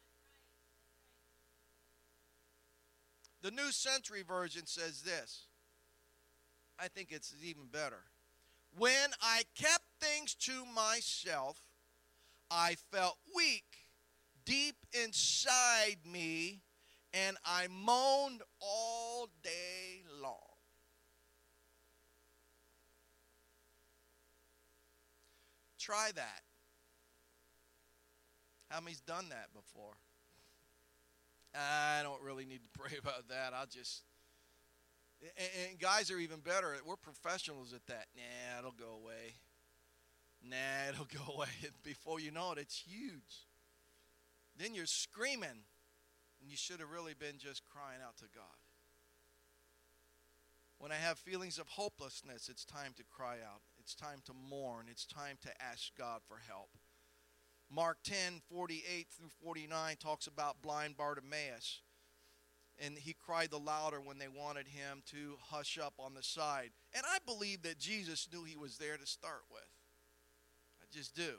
The 3.42 3.50
New 3.50 3.70
Century 3.70 4.22
Version 4.26 4.66
says 4.66 5.02
this. 5.02 5.46
I 6.80 6.88
think 6.88 7.08
it's 7.10 7.34
even 7.44 7.64
better. 7.70 8.04
When 8.78 9.10
I 9.20 9.42
kept 9.54 9.84
things 10.00 10.34
to 10.36 10.64
myself, 10.74 11.58
I 12.50 12.76
felt 12.90 13.18
weak 13.36 13.81
deep 14.44 14.76
inside 14.92 15.98
me, 16.10 16.60
and 17.12 17.36
I 17.44 17.68
moaned 17.68 18.42
all 18.60 19.28
day 19.42 20.02
long. 20.20 20.36
Try 25.78 26.10
that. 26.14 26.42
How 28.68 28.80
many's 28.80 29.00
done 29.00 29.28
that 29.30 29.52
before? 29.52 29.94
I 31.54 32.00
don't 32.02 32.22
really 32.22 32.44
need 32.44 32.60
to 32.62 32.68
pray 32.78 32.96
about 32.98 33.28
that. 33.28 33.52
I'll 33.54 33.66
just. 33.66 34.02
And, 35.20 35.70
and 35.70 35.78
guys 35.78 36.10
are 36.10 36.18
even 36.18 36.40
better. 36.40 36.74
We're 36.86 36.96
professionals 36.96 37.72
at 37.72 37.86
that. 37.86 38.06
Nah, 38.16 38.58
it'll 38.60 38.72
go 38.72 38.98
away. 39.02 39.34
Nah, 40.42 40.56
it'll 40.88 41.04
go 41.04 41.34
away. 41.34 41.48
Before 41.82 42.20
you 42.20 42.30
know 42.30 42.52
it, 42.52 42.58
it's 42.58 42.78
huge. 42.78 43.46
Then 44.56 44.74
you're 44.74 44.86
screaming, 44.86 45.64
and 46.40 46.50
you 46.50 46.56
should 46.56 46.80
have 46.80 46.90
really 46.90 47.14
been 47.14 47.38
just 47.38 47.62
crying 47.64 48.00
out 48.06 48.16
to 48.18 48.24
God. 48.34 48.44
When 50.78 50.90
I 50.90 50.96
have 50.96 51.16
feelings 51.16 51.58
of 51.58 51.68
hopelessness, 51.68 52.48
it's 52.48 52.64
time 52.64 52.92
to 52.96 53.04
cry 53.04 53.36
out. 53.36 53.62
It's 53.78 53.94
time 53.94 54.20
to 54.26 54.32
mourn. 54.34 54.86
It's 54.90 55.06
time 55.06 55.38
to 55.42 55.62
ask 55.62 55.96
God 55.96 56.22
for 56.26 56.38
help. 56.48 56.70
Mark 57.70 57.98
10, 58.02 58.42
48 58.50 59.06
through 59.16 59.30
49 59.44 59.96
talks 59.96 60.26
about 60.26 60.60
blind 60.60 60.96
Bartimaeus. 60.96 61.80
And 62.84 62.98
he 62.98 63.14
cried 63.14 63.50
the 63.50 63.58
louder 63.58 64.00
when 64.00 64.18
they 64.18 64.26
wanted 64.26 64.66
him 64.66 65.02
to 65.12 65.36
hush 65.50 65.78
up 65.78 65.94
on 66.00 66.14
the 66.14 66.22
side. 66.22 66.70
And 66.92 67.04
I 67.06 67.18
believe 67.24 67.62
that 67.62 67.78
Jesus 67.78 68.28
knew 68.32 68.42
he 68.42 68.56
was 68.56 68.76
there 68.76 68.96
to 68.96 69.06
start 69.06 69.42
with. 69.52 69.62
I 70.80 70.84
just 70.90 71.14
do 71.14 71.34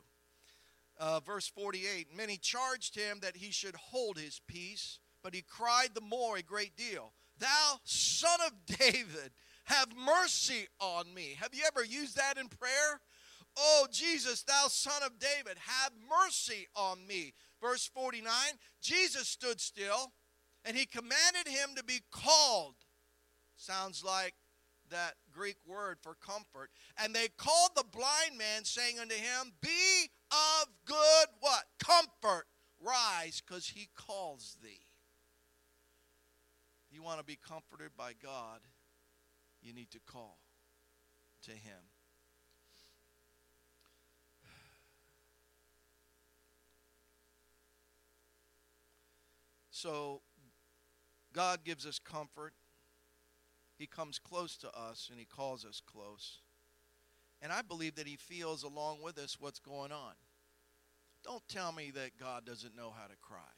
uh, 1.00 1.20
verse 1.20 1.48
48 1.48 2.08
Many 2.16 2.38
charged 2.38 2.96
him 2.96 3.20
that 3.22 3.38
he 3.38 3.52
should 3.52 3.76
hold 3.76 4.18
his 4.18 4.42
peace, 4.48 5.00
but 5.24 5.34
he 5.34 5.42
cried 5.42 5.90
the 5.94 6.02
more 6.02 6.38
a 6.38 6.44
great 6.44 6.76
deal, 6.76 7.14
Thou 7.40 7.80
son 7.84 8.40
of 8.46 8.78
David, 8.78 9.32
have 9.66 9.88
mercy 9.96 10.68
on 10.80 11.14
me. 11.14 11.36
Have 11.40 11.54
you 11.54 11.64
ever 11.68 11.84
used 11.84 12.18
that 12.18 12.38
in 12.38 12.48
prayer? 12.48 13.00
Oh, 13.56 13.88
Jesus, 13.92 14.44
thou 14.44 14.68
son 14.68 15.04
of 15.06 15.20
David, 15.20 15.58
have 15.60 15.92
mercy 16.10 16.68
on 16.76 17.06
me. 17.06 17.34
Verse 17.62 17.90
49 17.94 18.32
Jesus 18.82 19.28
stood 19.28 19.62
still 19.62 20.12
and 20.66 20.76
he 20.76 20.86
commanded 20.86 21.48
him 21.48 21.70
to 21.76 21.84
be 21.84 22.02
called. 22.12 22.76
Sounds 23.56 24.04
like 24.04 24.34
that 24.94 25.16
Greek 25.32 25.58
word 25.66 25.98
for 26.02 26.16
comfort. 26.16 26.70
And 26.98 27.14
they 27.14 27.28
called 27.38 27.72
the 27.76 27.84
blind 27.92 28.38
man, 28.38 28.64
saying 28.64 29.00
unto 29.00 29.16
him, 29.16 29.52
Be 29.62 30.10
of 30.32 30.68
good 30.86 31.28
what? 31.42 31.66
Comfort. 31.80 32.46
Rise, 32.80 33.42
because 33.46 33.70
he 33.70 33.90
calls 33.96 34.58
thee. 34.62 34.86
You 36.92 37.02
want 37.02 37.20
to 37.20 37.26
be 37.26 37.38
comforted 37.38 37.92
by 37.98 38.12
God, 38.22 38.60
you 39.62 39.74
need 39.74 39.90
to 39.92 40.00
call 40.06 40.38
to 41.44 41.52
him. 41.52 41.80
So, 49.70 50.22
God 51.34 51.66
gives 51.66 51.86
us 51.86 52.00
comfort. 52.00 52.54
He 53.84 53.88
comes 53.88 54.18
close 54.18 54.56
to 54.60 54.70
us 54.70 55.10
and 55.12 55.20
He 55.20 55.26
calls 55.26 55.66
us 55.66 55.82
close. 55.86 56.38
And 57.42 57.52
I 57.52 57.62
believe 57.62 57.96
that 57.96 58.08
He 58.08 58.16
feels 58.16 58.64
along 58.64 59.02
with 59.04 59.18
us 59.18 59.42
what's 59.42 59.60
going 59.60 59.92
on. 59.92 60.14
Don't 61.22 61.46
tell 61.50 61.74
me 61.74 61.92
that 61.92 62.18
God 62.18 62.46
doesn't 62.46 62.78
know 62.78 62.94
how 62.98 63.08
to 63.08 63.18
cry. 63.22 63.52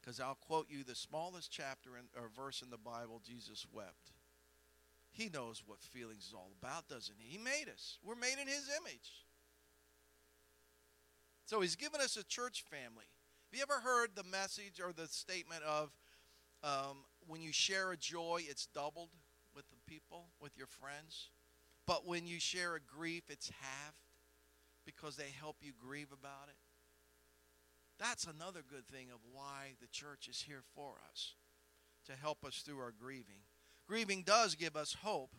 Because 0.00 0.18
I'll 0.18 0.34
quote 0.34 0.66
you 0.68 0.82
the 0.82 0.96
smallest 0.96 1.52
chapter 1.52 1.90
in, 1.96 2.06
or 2.20 2.28
verse 2.28 2.60
in 2.60 2.70
the 2.70 2.76
Bible 2.76 3.22
Jesus 3.24 3.64
wept. 3.72 4.10
He 5.12 5.28
knows 5.28 5.62
what 5.64 5.80
feelings 5.80 6.24
is 6.26 6.34
all 6.34 6.50
about, 6.60 6.88
doesn't 6.88 7.14
he? 7.16 7.38
He 7.38 7.38
made 7.38 7.66
us. 7.72 7.98
We're 8.02 8.16
made 8.16 8.40
in 8.42 8.48
his 8.48 8.68
image. 8.80 9.22
So 11.46 11.60
he's 11.60 11.76
given 11.76 12.00
us 12.00 12.16
a 12.16 12.24
church 12.24 12.64
family. 12.68 13.06
Have 13.52 13.56
you 13.56 13.62
ever 13.62 13.80
heard 13.80 14.16
the 14.16 14.24
message 14.24 14.80
or 14.84 14.92
the 14.92 15.06
statement 15.06 15.62
of 15.62 15.92
um, 16.64 17.04
when 17.26 17.40
you 17.40 17.52
share 17.52 17.92
a 17.92 17.96
joy, 17.96 18.42
it's 18.48 18.66
doubled 18.66 19.10
with 19.54 19.64
the 19.70 19.76
people, 19.86 20.26
with 20.40 20.56
your 20.56 20.66
friends? 20.66 21.30
But 21.86 22.06
when 22.06 22.26
you 22.26 22.40
share 22.40 22.74
a 22.74 22.80
grief, 22.80 23.24
it's 23.28 23.50
halved 23.60 23.98
because 24.86 25.16
they 25.16 25.32
help 25.38 25.56
you 25.60 25.72
grieve 25.78 26.12
about 26.12 26.48
it. 26.48 26.56
That's 27.98 28.26
another 28.26 28.62
good 28.68 28.86
thing 28.86 29.08
of 29.12 29.20
why 29.32 29.74
the 29.80 29.86
church 29.88 30.28
is 30.28 30.42
here 30.42 30.62
for 30.74 30.94
us 31.10 31.34
to 32.06 32.12
help 32.12 32.44
us 32.44 32.62
through 32.64 32.80
our 32.80 32.92
grieving. 32.92 33.42
Grieving 33.86 34.22
does 34.22 34.54
give 34.54 34.76
us 34.76 34.96
hope. 35.02 35.30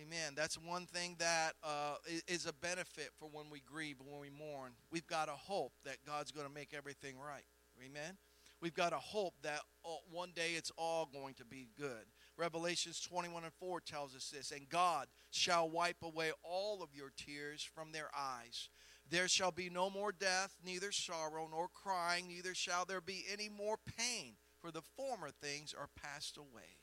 Amen. 0.00 0.34
That's 0.36 0.56
one 0.56 0.86
thing 0.86 1.16
that 1.18 1.54
uh, 1.62 1.96
is 2.28 2.46
a 2.46 2.52
benefit 2.52 3.10
for 3.18 3.28
when 3.30 3.50
we 3.50 3.60
grieve, 3.60 3.96
when 4.04 4.20
we 4.20 4.30
mourn. 4.30 4.72
We've 4.92 5.06
got 5.06 5.28
a 5.28 5.32
hope 5.32 5.72
that 5.84 5.96
God's 6.06 6.30
going 6.30 6.46
to 6.46 6.52
make 6.52 6.72
everything 6.72 7.16
right. 7.18 7.44
Amen. 7.84 8.16
We've 8.60 8.74
got 8.74 8.92
a 8.92 8.98
hope 8.98 9.34
that 9.42 9.60
uh, 9.84 9.90
one 10.10 10.32
day 10.34 10.52
it's 10.56 10.72
all 10.76 11.06
going 11.06 11.34
to 11.34 11.44
be 11.44 11.68
good. 11.78 12.06
Revelations 12.36 13.00
21 13.00 13.44
and 13.44 13.52
4 13.52 13.80
tells 13.80 14.16
us 14.16 14.30
this 14.30 14.50
And 14.50 14.68
God 14.68 15.06
shall 15.30 15.70
wipe 15.70 16.02
away 16.02 16.32
all 16.42 16.82
of 16.82 16.94
your 16.94 17.12
tears 17.16 17.62
from 17.62 17.92
their 17.92 18.10
eyes. 18.16 18.68
There 19.10 19.28
shall 19.28 19.52
be 19.52 19.70
no 19.70 19.88
more 19.88 20.12
death, 20.12 20.56
neither 20.64 20.92
sorrow, 20.92 21.48
nor 21.50 21.68
crying, 21.68 22.28
neither 22.28 22.54
shall 22.54 22.84
there 22.84 23.00
be 23.00 23.24
any 23.32 23.48
more 23.48 23.76
pain, 23.96 24.34
for 24.60 24.70
the 24.70 24.82
former 24.82 25.30
things 25.30 25.74
are 25.78 25.88
passed 25.96 26.36
away. 26.36 26.78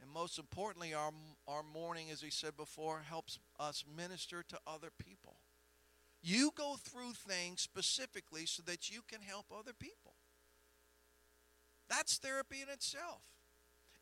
And 0.00 0.10
most 0.10 0.38
importantly, 0.38 0.94
our, 0.94 1.12
our 1.46 1.62
mourning, 1.62 2.10
as 2.10 2.22
we 2.22 2.30
said 2.30 2.56
before, 2.56 3.02
helps 3.08 3.38
us 3.60 3.84
minister 3.96 4.42
to 4.48 4.58
other 4.66 4.90
people. 4.98 5.36
You 6.22 6.52
go 6.56 6.76
through 6.76 7.12
things 7.12 7.60
specifically 7.60 8.46
so 8.46 8.62
that 8.66 8.90
you 8.90 9.02
can 9.06 9.22
help 9.22 9.46
other 9.52 9.72
people. 9.72 10.01
That's 11.92 12.16
therapy 12.16 12.62
in 12.62 12.70
itself. 12.70 13.20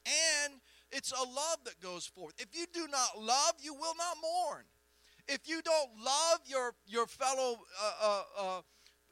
And 0.06 0.60
it's 0.92 1.10
a 1.10 1.24
love 1.24 1.58
that 1.64 1.80
goes 1.80 2.06
forth. 2.06 2.34
If 2.38 2.56
you 2.56 2.66
do 2.72 2.86
not 2.86 3.20
love, 3.20 3.54
you 3.60 3.74
will 3.74 3.94
not 3.98 4.16
mourn. 4.22 4.64
If 5.26 5.48
you 5.48 5.60
don't 5.60 5.90
love 6.02 6.38
your, 6.46 6.74
your 6.86 7.06
fellow 7.08 7.56
uh, 7.82 7.92
uh, 8.00 8.22
uh, 8.38 8.60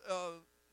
uh 0.08 0.30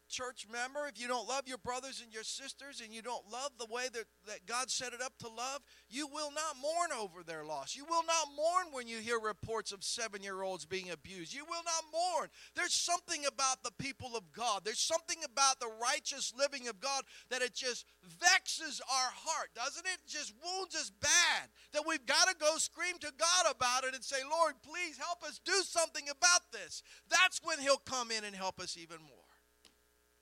church 0.08 0.46
member, 0.52 0.88
if 0.88 1.02
you 1.02 1.08
don't 1.08 1.28
love 1.28 1.48
your 1.48 1.58
brothers 1.58 2.02
and 2.04 2.14
your 2.14 2.24
sisters, 2.24 2.82
and 2.84 2.94
you 2.94 3.02
don't 3.02 3.30
love 3.32 3.52
the 3.58 3.66
way 3.66 3.88
that, 3.94 4.06
that 4.28 4.46
God 4.46 4.70
set 4.70 4.94
it 4.94 5.02
up 5.02 5.18
to 5.20 5.28
love, 5.28 5.62
you 5.90 6.08
will 6.08 6.32
not 6.32 6.56
mourn 6.62 6.92
over 7.00 7.24
their 7.24 7.44
loss. 7.44 7.76
You 7.76 7.86
will 7.86 8.04
not 8.04 8.28
mourn 8.36 8.68
when 8.72 8.88
you 8.88 9.00
hear 9.00 9.20
reports 9.20 9.72
of 9.72 9.84
seven 9.84 10.22
year 10.22 10.44
olds 10.44 10.66
being 10.66 10.92
abused. 10.92 11.34
You 11.34 11.46
will 11.46 11.64
not 11.66 11.84
mourn. 11.92 12.30
There's 12.56 12.74
something 12.74 13.26
about 13.26 13.64
the 13.64 13.72
people 13.80 14.16
of 14.16 14.32
God, 14.32 14.62
there's 14.64 14.80
something 14.80 15.18
about 15.26 15.60
the 15.60 15.72
righteous 15.82 16.34
living 16.38 16.68
of 16.68 16.80
God 16.80 17.04
that 17.30 17.42
it 17.42 17.54
just 17.54 17.86
vexes 18.04 18.82
our 18.82 19.12
heart, 19.14 19.50
doesn't 19.56 19.86
it? 19.86 19.96
it 19.96 20.10
just 20.10 20.34
wounds 20.44 20.76
us 20.76 20.92
bad. 21.02 21.50
That 21.74 21.84
we've 21.88 22.06
got 22.06 22.28
to 22.28 22.36
go 22.40 22.58
scream 22.58 22.98
to 23.00 23.12
God 23.18 23.54
about 23.54 23.84
it 23.84 23.96
and 23.96 24.04
say, 24.04 24.18
Lord, 24.30 24.54
please 24.64 24.98
help 24.98 25.24
us 25.24 25.40
do 25.44 25.62
something 25.64 26.06
about 26.10 26.52
this. 26.52 26.84
That's 27.10 27.42
when 27.44 27.60
He'll 27.60 27.78
come 27.78 28.12
in 28.12 28.24
and 28.24 28.36
help 28.36 28.60
us 28.60 28.78
even 28.78 29.00
more 29.02 29.25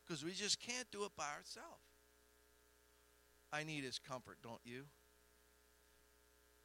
because 0.06 0.24
we 0.24 0.32
just 0.32 0.60
can't 0.60 0.89
do 0.91 1.04
it 1.04 1.12
by 1.18 1.26
ourselves. 1.38 1.84
I 3.51 3.64
need 3.64 3.84
his 3.84 3.99
comfort, 3.99 4.38
don't 4.41 4.62
you? 4.64 4.84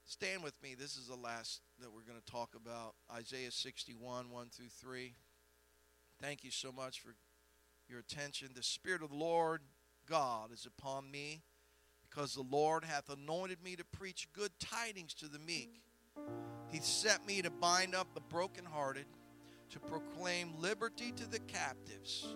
Stand 0.07 0.43
with 0.43 0.61
me. 0.63 0.75
This 0.75 0.97
is 0.97 1.07
the 1.09 1.17
last 1.17 1.61
that 1.81 1.93
we're 1.93 2.01
going 2.01 2.19
to 2.19 2.33
talk 2.33 2.55
about 2.55 2.95
Isaiah 3.15 3.51
61, 3.51 4.31
1 4.31 4.47
through 4.49 4.69
3. 4.81 5.15
Thank 6.21 6.45
you 6.45 6.51
so 6.51 6.73
much 6.73 7.01
for 7.01 7.15
your 7.89 8.01
attention. 8.01 8.49
The 8.55 8.63
Spirit 8.63 9.03
of 9.03 9.11
the 9.11 9.17
Lord 9.17 9.61
God 10.09 10.51
is 10.51 10.67
upon 10.67 11.11
me 11.11 11.43
because 12.09 12.35
the 12.35 12.43
Lord 12.43 12.85
hath 12.85 13.11
anointed 13.11 13.63
me 13.63 13.77
to 13.77 13.85
preach 13.85 14.29
good 14.33 14.51
tidings 14.59 15.13
to 15.15 15.29
the 15.29 15.39
meek. 15.39 15.83
He 16.71 16.81
set 16.81 17.27
me 17.27 17.43
to 17.43 17.51
bind 17.51 17.95
up 17.95 18.15
the 18.15 18.21
brokenhearted, 18.21 19.07
to 19.71 19.79
proclaim 19.79 20.55
liberty 20.59 21.13
to 21.13 21.29
the 21.29 21.41
captives 21.41 22.35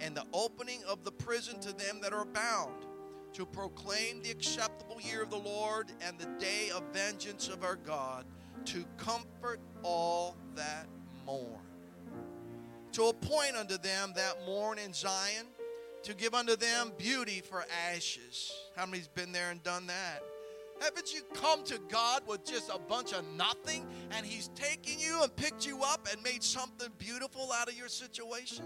and 0.00 0.16
the 0.16 0.24
opening 0.32 0.80
of 0.88 1.04
the 1.04 1.12
prison 1.12 1.58
to 1.60 1.72
them 1.72 2.00
that 2.02 2.12
are 2.12 2.24
bound, 2.24 2.86
to 3.32 3.44
proclaim 3.44 4.22
the 4.22 4.30
acceptable 4.30 5.00
year 5.00 5.22
of 5.22 5.30
the 5.30 5.38
Lord 5.38 5.90
and 6.00 6.18
the 6.18 6.26
day 6.38 6.70
of 6.74 6.82
vengeance 6.92 7.48
of 7.48 7.62
our 7.62 7.76
God, 7.76 8.24
to 8.66 8.84
comfort 8.96 9.60
all 9.82 10.36
that 10.54 10.86
mourn, 11.26 11.60
to 12.92 13.04
appoint 13.04 13.56
unto 13.56 13.78
them 13.78 14.12
that 14.16 14.44
mourn 14.46 14.78
in 14.78 14.92
Zion, 14.92 15.46
to 16.02 16.14
give 16.14 16.34
unto 16.34 16.56
them 16.56 16.92
beauty 16.96 17.40
for 17.40 17.64
ashes. 17.90 18.52
How 18.76 18.86
many's 18.86 19.08
been 19.08 19.32
there 19.32 19.50
and 19.50 19.62
done 19.62 19.86
that? 19.88 20.22
Haven't 20.80 21.12
you 21.12 21.22
come 21.34 21.64
to 21.64 21.78
God 21.88 22.22
with 22.26 22.44
just 22.44 22.70
a 22.72 22.78
bunch 22.78 23.12
of 23.12 23.24
nothing 23.36 23.86
and 24.12 24.24
He's 24.24 24.48
taken 24.54 24.98
you 24.98 25.22
and 25.22 25.34
picked 25.34 25.66
you 25.66 25.82
up 25.82 26.06
and 26.10 26.22
made 26.22 26.42
something 26.42 26.88
beautiful 26.98 27.50
out 27.52 27.68
of 27.68 27.76
your 27.76 27.88
situation? 27.88 28.64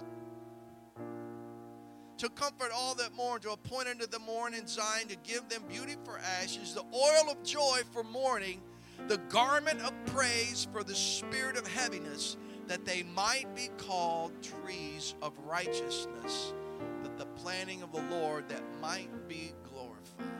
To 2.23 2.29
comfort 2.29 2.71
all 2.73 2.95
that 2.95 3.13
mourn, 3.17 3.41
to 3.41 3.51
appoint 3.51 3.89
unto 3.89 4.07
the 4.07 4.19
mourn 4.21 4.55
in 4.55 4.65
Zion, 4.65 5.09
to 5.09 5.17
give 5.25 5.49
them 5.49 5.61
beauty 5.69 5.97
for 6.05 6.21
ashes, 6.41 6.73
the 6.73 6.85
oil 6.95 7.29
of 7.29 7.43
joy 7.43 7.81
for 7.91 8.05
mourning, 8.05 8.61
the 9.09 9.19
garment 9.29 9.81
of 9.81 9.93
praise 10.07 10.69
for 10.73 10.85
the 10.85 10.95
spirit 10.95 11.57
of 11.57 11.67
heaviness, 11.67 12.37
that 12.69 12.85
they 12.85 13.03
might 13.03 13.53
be 13.57 13.71
called 13.77 14.31
trees 14.41 15.17
of 15.21 15.37
righteousness, 15.45 16.53
that 17.03 17.19
the 17.19 17.27
planting 17.27 17.83
of 17.83 17.91
the 17.91 18.03
Lord 18.03 18.49
that 18.49 18.63
might 18.81 19.11
be 19.27 19.53
glorified. 19.69 20.37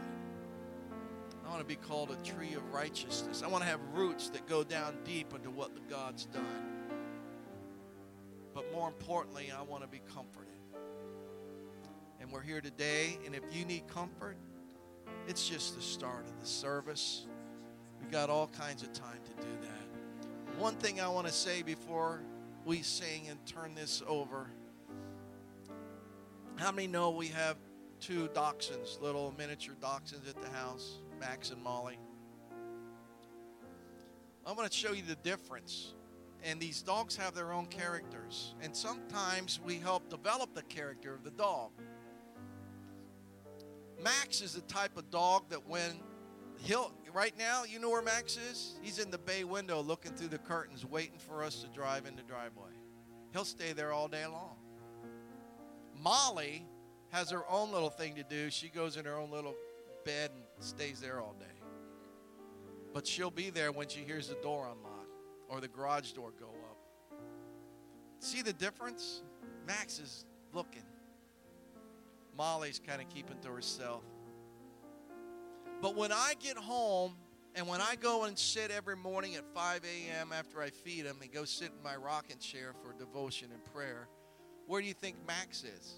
I 1.45 1.49
want 1.49 1.63
to 1.63 1.67
be 1.67 1.75
called 1.75 2.13
a 2.13 2.17
tree 2.25 2.55
of 2.55 2.73
righteousness. 2.73 3.43
I 3.45 3.49
want 3.49 3.65
to 3.65 3.69
have 3.69 3.81
roots 3.93 4.29
that 4.29 4.47
go 4.47 4.63
down 4.63 4.99
deep 5.03 5.35
into 5.35 5.51
what 5.51 5.75
the 5.75 5.81
God's 5.93 6.27
done. 6.27 6.47
But 8.55 8.73
more 8.73 8.87
importantly, 8.87 9.51
I 9.51 9.63
want 9.63 9.83
to 9.83 9.89
be 9.89 10.01
comforted 10.15 10.42
we're 12.31 12.43
here 12.43 12.61
today. 12.61 13.19
And 13.25 13.35
if 13.35 13.43
you 13.51 13.65
need 13.65 13.89
comfort, 13.89 14.37
it's 15.27 15.49
just 15.49 15.75
the 15.75 15.83
start 15.83 16.27
of 16.27 16.41
the 16.41 16.47
service. 16.47 17.27
We 18.01 18.11
got 18.11 18.31
all 18.31 18.49
kinds 18.49 18.83
of 18.83 18.93
time 18.93 19.21
to 19.25 19.47
do 19.47 19.53
that. 19.63 20.61
One 20.61 20.75
thing 20.75 21.01
I 21.01 21.09
want 21.09 21.27
to 21.27 21.33
say 21.33 21.63
before 21.63 22.21
we 22.65 22.83
sing 22.83 23.29
and 23.29 23.45
turn 23.47 23.75
this 23.75 24.03
over. 24.07 24.51
How 26.57 26.71
many 26.71 26.87
know 26.87 27.11
we 27.11 27.29
have 27.29 27.57
two 27.99 28.29
dachshunds, 28.29 29.01
little 29.01 29.35
miniature 29.37 29.75
dachshunds 29.81 30.29
at 30.29 30.41
the 30.41 30.51
house, 30.51 31.01
Max 31.19 31.51
and 31.51 31.63
Molly? 31.63 31.99
I'm 34.45 34.57
going 34.57 34.69
to 34.69 34.75
show 34.75 34.93
you 34.93 35.03
the 35.03 35.17
difference. 35.17 35.95
And 36.45 36.61
these 36.61 36.83
dogs 36.83 37.17
have 37.17 37.35
their 37.35 37.53
own 37.53 37.67
characters. 37.67 38.55
And 38.61 38.77
sometimes 38.77 39.61
we 39.65 39.77
help 39.77 40.09
develop 40.09 40.55
the 40.55 40.63
character 40.63 41.15
of 41.15 41.23
the 41.23 41.31
dog. 41.31 41.71
Max 44.03 44.41
is 44.41 44.55
the 44.55 44.63
type 44.63 44.97
of 44.97 45.11
dog 45.11 45.45
that 45.51 45.69
when 45.69 46.01
he'll 46.59 46.93
right 47.13 47.37
now, 47.39 47.65
you 47.65 47.79
know 47.79 47.91
where 47.91 48.03
Max 48.03 48.37
is? 48.37 48.79
He's 48.83 48.99
in 48.99 49.11
the 49.11 49.19
bay 49.19 49.45
window 49.45 49.81
looking 49.81 50.13
through 50.13 50.29
the 50.29 50.39
curtains, 50.39 50.85
waiting 50.85 51.19
for 51.19 51.43
us 51.43 51.63
to 51.63 51.69
drive 51.69 52.07
in 52.07 52.17
the 52.17 52.23
driveway. 52.23 52.73
He'll 53.33 53.45
stay 53.45 53.73
there 53.73 53.93
all 53.93 54.09
day 54.09 54.27
long. 54.27 54.57
Molly 56.01 56.67
has 57.11 57.31
her 57.31 57.45
own 57.49 57.73
little 57.73 57.91
thing 57.91 58.15
to 58.17 58.23
do. 58.23 58.51
She 58.51 58.69
goes 58.69 58.97
in 58.97 59.05
her 59.05 59.17
own 59.17 59.31
little 59.31 59.55
bed 60.05 60.31
and 60.35 60.65
stays 60.65 61.01
there 61.01 61.21
all 61.21 61.35
day. 61.39 61.47
But 62.93 63.07
she'll 63.07 63.31
be 63.31 63.51
there 63.51 63.73
when 63.73 63.89
she 63.89 64.01
hears 64.01 64.29
the 64.29 64.35
door 64.37 64.69
unlock 64.71 65.07
or 65.49 65.61
the 65.61 65.69
garage 65.69 66.13
door 66.13 66.33
go 66.39 66.47
up. 66.47 66.79
See 68.19 68.43
the 68.43 68.53
difference? 68.53 69.23
Max 69.67 69.99
is 69.99 70.25
looking. 70.53 70.83
Molly's 72.37 72.81
kind 72.85 73.01
of 73.01 73.09
keeping 73.09 73.39
to 73.41 73.49
herself. 73.49 74.03
But 75.81 75.97
when 75.97 76.13
I 76.13 76.35
get 76.41 76.57
home 76.57 77.17
and 77.55 77.67
when 77.67 77.81
I 77.81 77.97
go 77.97 78.25
and 78.25 78.39
sit 78.39 78.71
every 78.71 78.97
morning 78.97 79.35
at 79.35 79.45
5 79.55 79.81
a.m. 79.85 80.31
after 80.33 80.63
I 80.63 80.71
feed 80.71 81.05
him 81.05 81.17
and 81.21 81.33
go 81.33 81.45
sit 81.45 81.71
in 81.77 81.83
my 81.83 81.97
rocking 81.97 82.39
chair 82.39 82.73
for 82.83 82.93
devotion 82.99 83.49
and 83.53 83.63
prayer, 83.73 84.09
where 84.67 84.81
do 84.81 84.87
you 84.87 84.95
think 84.95 85.17
Max 85.27 85.65
is? 85.65 85.95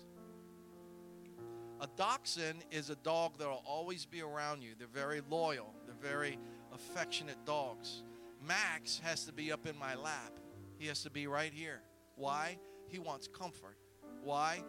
A 1.80 1.88
dachshund 1.96 2.64
is 2.70 2.90
a 2.90 2.96
dog 2.96 3.38
that 3.38 3.48
will 3.48 3.62
always 3.66 4.06
be 4.06 4.22
around 4.22 4.62
you. 4.62 4.70
They're 4.78 4.86
very 4.86 5.20
loyal, 5.28 5.74
they're 5.86 6.12
very 6.12 6.38
affectionate 6.72 7.44
dogs. 7.44 8.04
Max 8.46 9.00
has 9.04 9.24
to 9.26 9.32
be 9.32 9.52
up 9.52 9.66
in 9.66 9.78
my 9.78 9.94
lap, 9.94 10.32
he 10.78 10.86
has 10.86 11.02
to 11.02 11.10
be 11.10 11.26
right 11.26 11.52
here. 11.52 11.82
Why? 12.16 12.58
He 12.88 12.98
wants 12.98 13.28
comfort. 13.28 13.76
Why? 14.22 14.62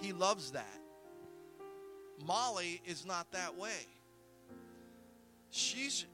He 0.00 0.12
loves 0.12 0.52
that. 0.52 0.80
Molly 2.26 2.80
is 2.84 3.06
not 3.06 3.30
that 3.32 3.56
way. 3.56 3.86
She's, 5.50 6.06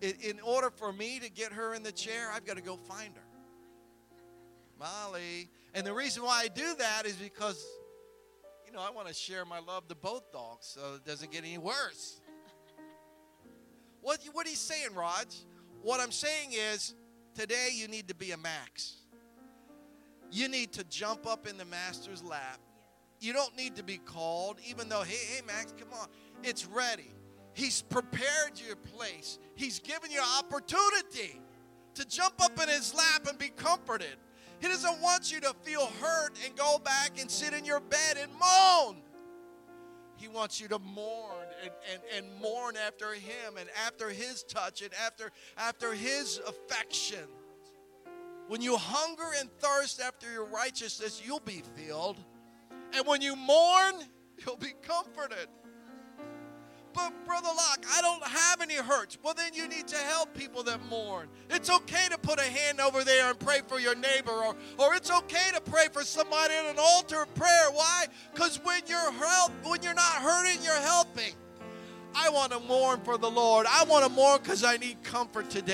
in 0.00 0.40
order 0.40 0.70
for 0.70 0.92
me 0.92 1.18
to 1.20 1.30
get 1.30 1.52
her 1.52 1.74
in 1.74 1.82
the 1.82 1.92
chair, 1.92 2.30
I've 2.32 2.44
got 2.44 2.56
to 2.56 2.62
go 2.62 2.76
find 2.76 3.14
her. 3.14 3.22
Molly. 4.78 5.48
And 5.74 5.86
the 5.86 5.92
reason 5.92 6.22
why 6.22 6.42
I 6.44 6.48
do 6.48 6.74
that 6.78 7.02
is 7.04 7.16
because, 7.16 7.64
you 8.66 8.72
know, 8.72 8.80
I 8.80 8.90
want 8.90 9.08
to 9.08 9.14
share 9.14 9.44
my 9.44 9.58
love 9.58 9.88
to 9.88 9.94
both 9.94 10.32
dogs 10.32 10.66
so 10.66 10.94
it 10.96 11.04
doesn't 11.04 11.32
get 11.32 11.44
any 11.44 11.58
worse. 11.58 12.20
What, 14.00 14.20
what 14.32 14.46
are 14.46 14.50
you 14.50 14.56
saying, 14.56 14.94
Rog? 14.94 15.26
What 15.82 16.00
I'm 16.00 16.12
saying 16.12 16.50
is 16.52 16.94
today 17.34 17.70
you 17.72 17.88
need 17.88 18.08
to 18.08 18.14
be 18.14 18.30
a 18.32 18.36
max. 18.36 18.96
You 20.30 20.48
need 20.48 20.72
to 20.74 20.84
jump 20.84 21.26
up 21.26 21.46
in 21.46 21.56
the 21.58 21.64
master's 21.64 22.22
lap 22.22 22.60
you 23.20 23.32
don't 23.32 23.56
need 23.56 23.76
to 23.76 23.82
be 23.82 23.98
called, 23.98 24.58
even 24.66 24.88
though, 24.88 25.02
hey, 25.02 25.34
hey, 25.34 25.42
Max, 25.46 25.74
come 25.78 25.88
on. 26.00 26.08
It's 26.42 26.66
ready. 26.66 27.12
He's 27.52 27.82
prepared 27.82 28.60
your 28.64 28.76
place. 28.76 29.38
He's 29.56 29.80
given 29.80 30.10
you 30.10 30.20
opportunity 30.38 31.40
to 31.94 32.06
jump 32.06 32.34
up 32.40 32.60
in 32.62 32.68
his 32.68 32.94
lap 32.94 33.26
and 33.28 33.36
be 33.36 33.48
comforted. 33.48 34.16
He 34.60 34.68
doesn't 34.68 35.00
want 35.00 35.32
you 35.32 35.40
to 35.40 35.54
feel 35.62 35.86
hurt 36.00 36.38
and 36.44 36.56
go 36.56 36.78
back 36.78 37.20
and 37.20 37.30
sit 37.30 37.52
in 37.52 37.64
your 37.64 37.80
bed 37.80 38.18
and 38.20 38.30
moan. 38.32 39.02
He 40.16 40.26
wants 40.26 40.60
you 40.60 40.66
to 40.68 40.78
mourn 40.80 41.46
and, 41.62 41.70
and, 41.92 42.02
and 42.16 42.40
mourn 42.40 42.76
after 42.76 43.14
him 43.14 43.56
and 43.58 43.68
after 43.86 44.10
his 44.10 44.42
touch 44.44 44.82
and 44.82 44.90
after, 45.06 45.30
after 45.56 45.94
his 45.94 46.40
affection. 46.46 47.24
When 48.48 48.60
you 48.60 48.76
hunger 48.76 49.30
and 49.38 49.50
thirst 49.58 50.00
after 50.00 50.30
your 50.30 50.46
righteousness, 50.46 51.22
you'll 51.24 51.40
be 51.40 51.62
filled. 51.76 52.18
And 52.94 53.06
when 53.06 53.20
you 53.22 53.36
mourn, 53.36 53.94
you'll 54.44 54.56
be 54.56 54.74
comforted. 54.82 55.48
But, 56.94 57.12
Brother 57.26 57.48
Locke, 57.48 57.84
I 57.94 58.00
don't 58.00 58.24
have 58.24 58.60
any 58.60 58.74
hurts. 58.74 59.18
Well, 59.22 59.34
then 59.34 59.52
you 59.54 59.68
need 59.68 59.86
to 59.88 59.96
help 59.96 60.34
people 60.34 60.62
that 60.64 60.84
mourn. 60.86 61.28
It's 61.50 61.70
okay 61.70 62.08
to 62.10 62.18
put 62.18 62.40
a 62.40 62.44
hand 62.44 62.80
over 62.80 63.04
there 63.04 63.28
and 63.28 63.38
pray 63.38 63.60
for 63.66 63.78
your 63.78 63.94
neighbor, 63.94 64.32
or, 64.32 64.56
or 64.78 64.94
it's 64.94 65.10
okay 65.10 65.50
to 65.54 65.60
pray 65.60 65.86
for 65.92 66.02
somebody 66.02 66.54
at 66.54 66.66
an 66.66 66.78
altar 66.78 67.22
of 67.22 67.34
prayer. 67.34 67.70
Why? 67.72 68.06
Because 68.32 68.58
when 68.64 68.80
you're 68.86 69.12
help, 69.12 69.52
when 69.64 69.82
you're 69.82 69.94
not 69.94 70.14
hurting, 70.14 70.62
you're 70.64 70.74
helping. 70.74 71.34
I 72.14 72.30
want 72.30 72.52
to 72.52 72.60
mourn 72.60 73.00
for 73.04 73.18
the 73.18 73.30
Lord. 73.30 73.66
I 73.68 73.84
want 73.84 74.04
to 74.04 74.10
mourn 74.10 74.40
because 74.42 74.64
I 74.64 74.76
need 74.78 75.02
comfort 75.02 75.50
today. 75.50 75.66